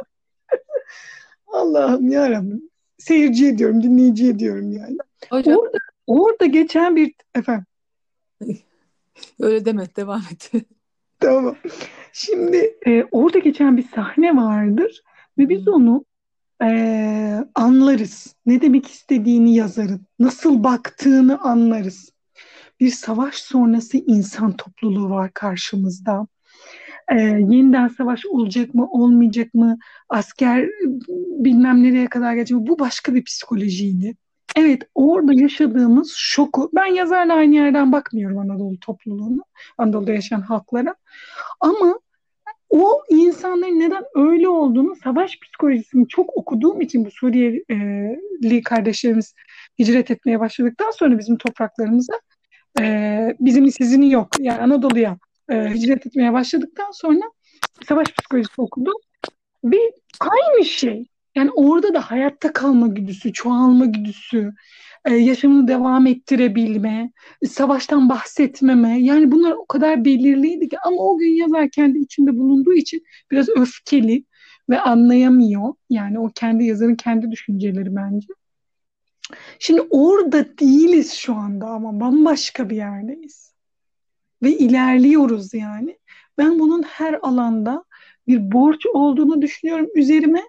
[1.53, 2.71] Allah'ım yarabbim.
[3.01, 4.97] Seyirci ediyorum, dinleyici ediyorum yani.
[5.31, 7.67] Hocam Orada, orada geçen bir efendim
[9.41, 10.51] öyle deme devam et.
[11.21, 11.57] Tamam.
[12.13, 15.03] Şimdi e, orada geçen bir sahne vardır
[15.39, 16.05] ve biz onu
[16.63, 18.37] e, anlarız.
[18.47, 20.07] Ne demek istediğini yazarın.
[20.19, 22.13] Nasıl baktığını anlarız.
[22.81, 26.27] Bir savaş sonrası insan topluluğu var karşımızda.
[27.11, 29.79] E, yeniden savaş olacak mı, olmayacak mı?
[30.09, 30.69] Asker
[31.45, 32.67] bilmem nereye kadar gelecek mi?
[32.67, 34.17] Bu başka bir psikolojiydi.
[34.57, 39.43] Evet, orada yaşadığımız şoku, ben yazarla aynı yerden bakmıyorum Anadolu topluluğuna,
[39.79, 40.95] Anadolu'da yaşayan halklara.
[41.61, 42.01] Ama
[42.71, 49.35] o insanların neden öyle olduğunu, savaş psikolojisini çok okuduğum için bu Suriyeli kardeşlerimiz
[49.79, 52.13] hicret etmeye başladıktan sonra bizim topraklarımıza,
[52.81, 55.19] e, bizim sizin yok, yani Anadolu'ya
[55.51, 57.23] e, hicret etmeye başladıktan sonra
[57.89, 58.95] savaş psikolojisi okudum
[59.65, 59.79] ve
[60.21, 61.07] aynı şey.
[61.37, 64.53] Yani orada da hayatta kalma güdüsü, çoğalma güdüsü,
[65.05, 67.13] e, yaşamını devam ettirebilme,
[67.49, 69.01] savaştan bahsetmeme.
[69.01, 73.49] Yani bunlar o kadar belirliydi ki ama o gün yazar kendi içinde bulunduğu için biraz
[73.49, 74.25] öfkeli
[74.71, 75.75] ve anlayamıyor.
[75.91, 78.29] Yani o kendi yazarın kendi düşünceleri bence.
[79.59, 83.50] Şimdi orada değiliz şu anda ama bambaşka bir yerdeyiz.
[84.43, 85.99] Ve ilerliyoruz yani.
[86.39, 87.85] Ben bunun her alanda
[88.29, 90.43] bir borç olduğunu düşünüyorum üzerime.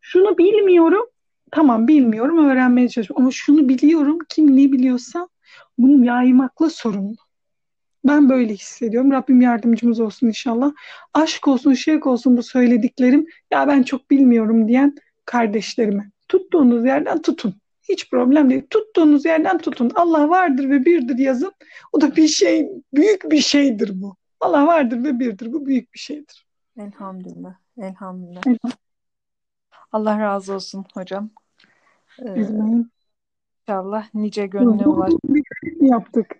[0.00, 1.06] Şunu bilmiyorum.
[1.50, 5.28] Tamam bilmiyorum öğrenmeye çalışıyorum ama şunu biliyorum kim ne biliyorsa
[5.78, 7.16] bunu yaymakla sorumlu.
[8.04, 9.12] Ben böyle hissediyorum.
[9.12, 10.72] Rabbim yardımcımız olsun inşallah.
[11.14, 13.26] Aşk olsun, şevk olsun bu söylediklerim.
[13.50, 16.10] Ya ben çok bilmiyorum diyen kardeşlerime.
[16.28, 17.54] Tuttuğunuz yerden tutun.
[17.88, 18.66] Hiç problem değil.
[18.70, 19.90] Tuttuğunuz yerden tutun.
[19.94, 21.52] Allah vardır ve birdir yazın.
[21.92, 24.16] O da bir şey, büyük bir şeydir bu.
[24.40, 25.52] Allah vardır ve birdir.
[25.52, 26.46] Bu büyük bir şeydir.
[26.78, 27.54] Elhamdülillah.
[27.78, 28.42] Elhamdülillah.
[28.46, 28.76] Elhamdülillah.
[29.92, 31.30] Allah razı olsun hocam.
[32.18, 32.46] Ee,
[33.68, 35.08] inşallah nice gönlüne ulaş.
[35.08, 36.36] Uzun bir kayıt yaptık.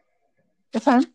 [0.74, 1.08] Efendim?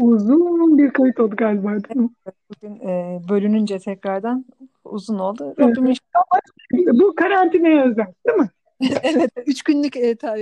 [0.00, 2.08] Uzun bir kayıt oldu galiba mi?
[2.50, 4.44] Bugün e, bölününce tekrardan
[4.84, 5.54] uzun oldu.
[5.58, 5.70] Evet.
[5.70, 8.48] Rabbim inşallah Bu karantinaya özel değil mi?
[9.02, 10.36] evet üç günlük e, ta-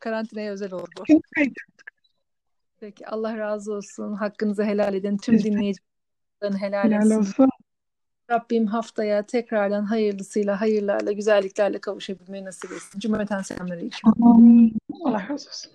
[0.00, 1.04] karantinaya özel oldu.
[2.80, 4.12] Peki Allah razı olsun.
[4.12, 5.16] Hakkınızı helal edin.
[5.16, 7.48] Tüm dinleyicilerin helal Helal olsun.
[8.30, 12.98] Rabbim haftaya tekrardan hayırlısıyla, hayırlarla, güzelliklerle kavuşabilmeyi nasip etsin.
[12.98, 14.10] Cümleten selamünaleyküm.
[15.04, 15.72] Allah razı olsun.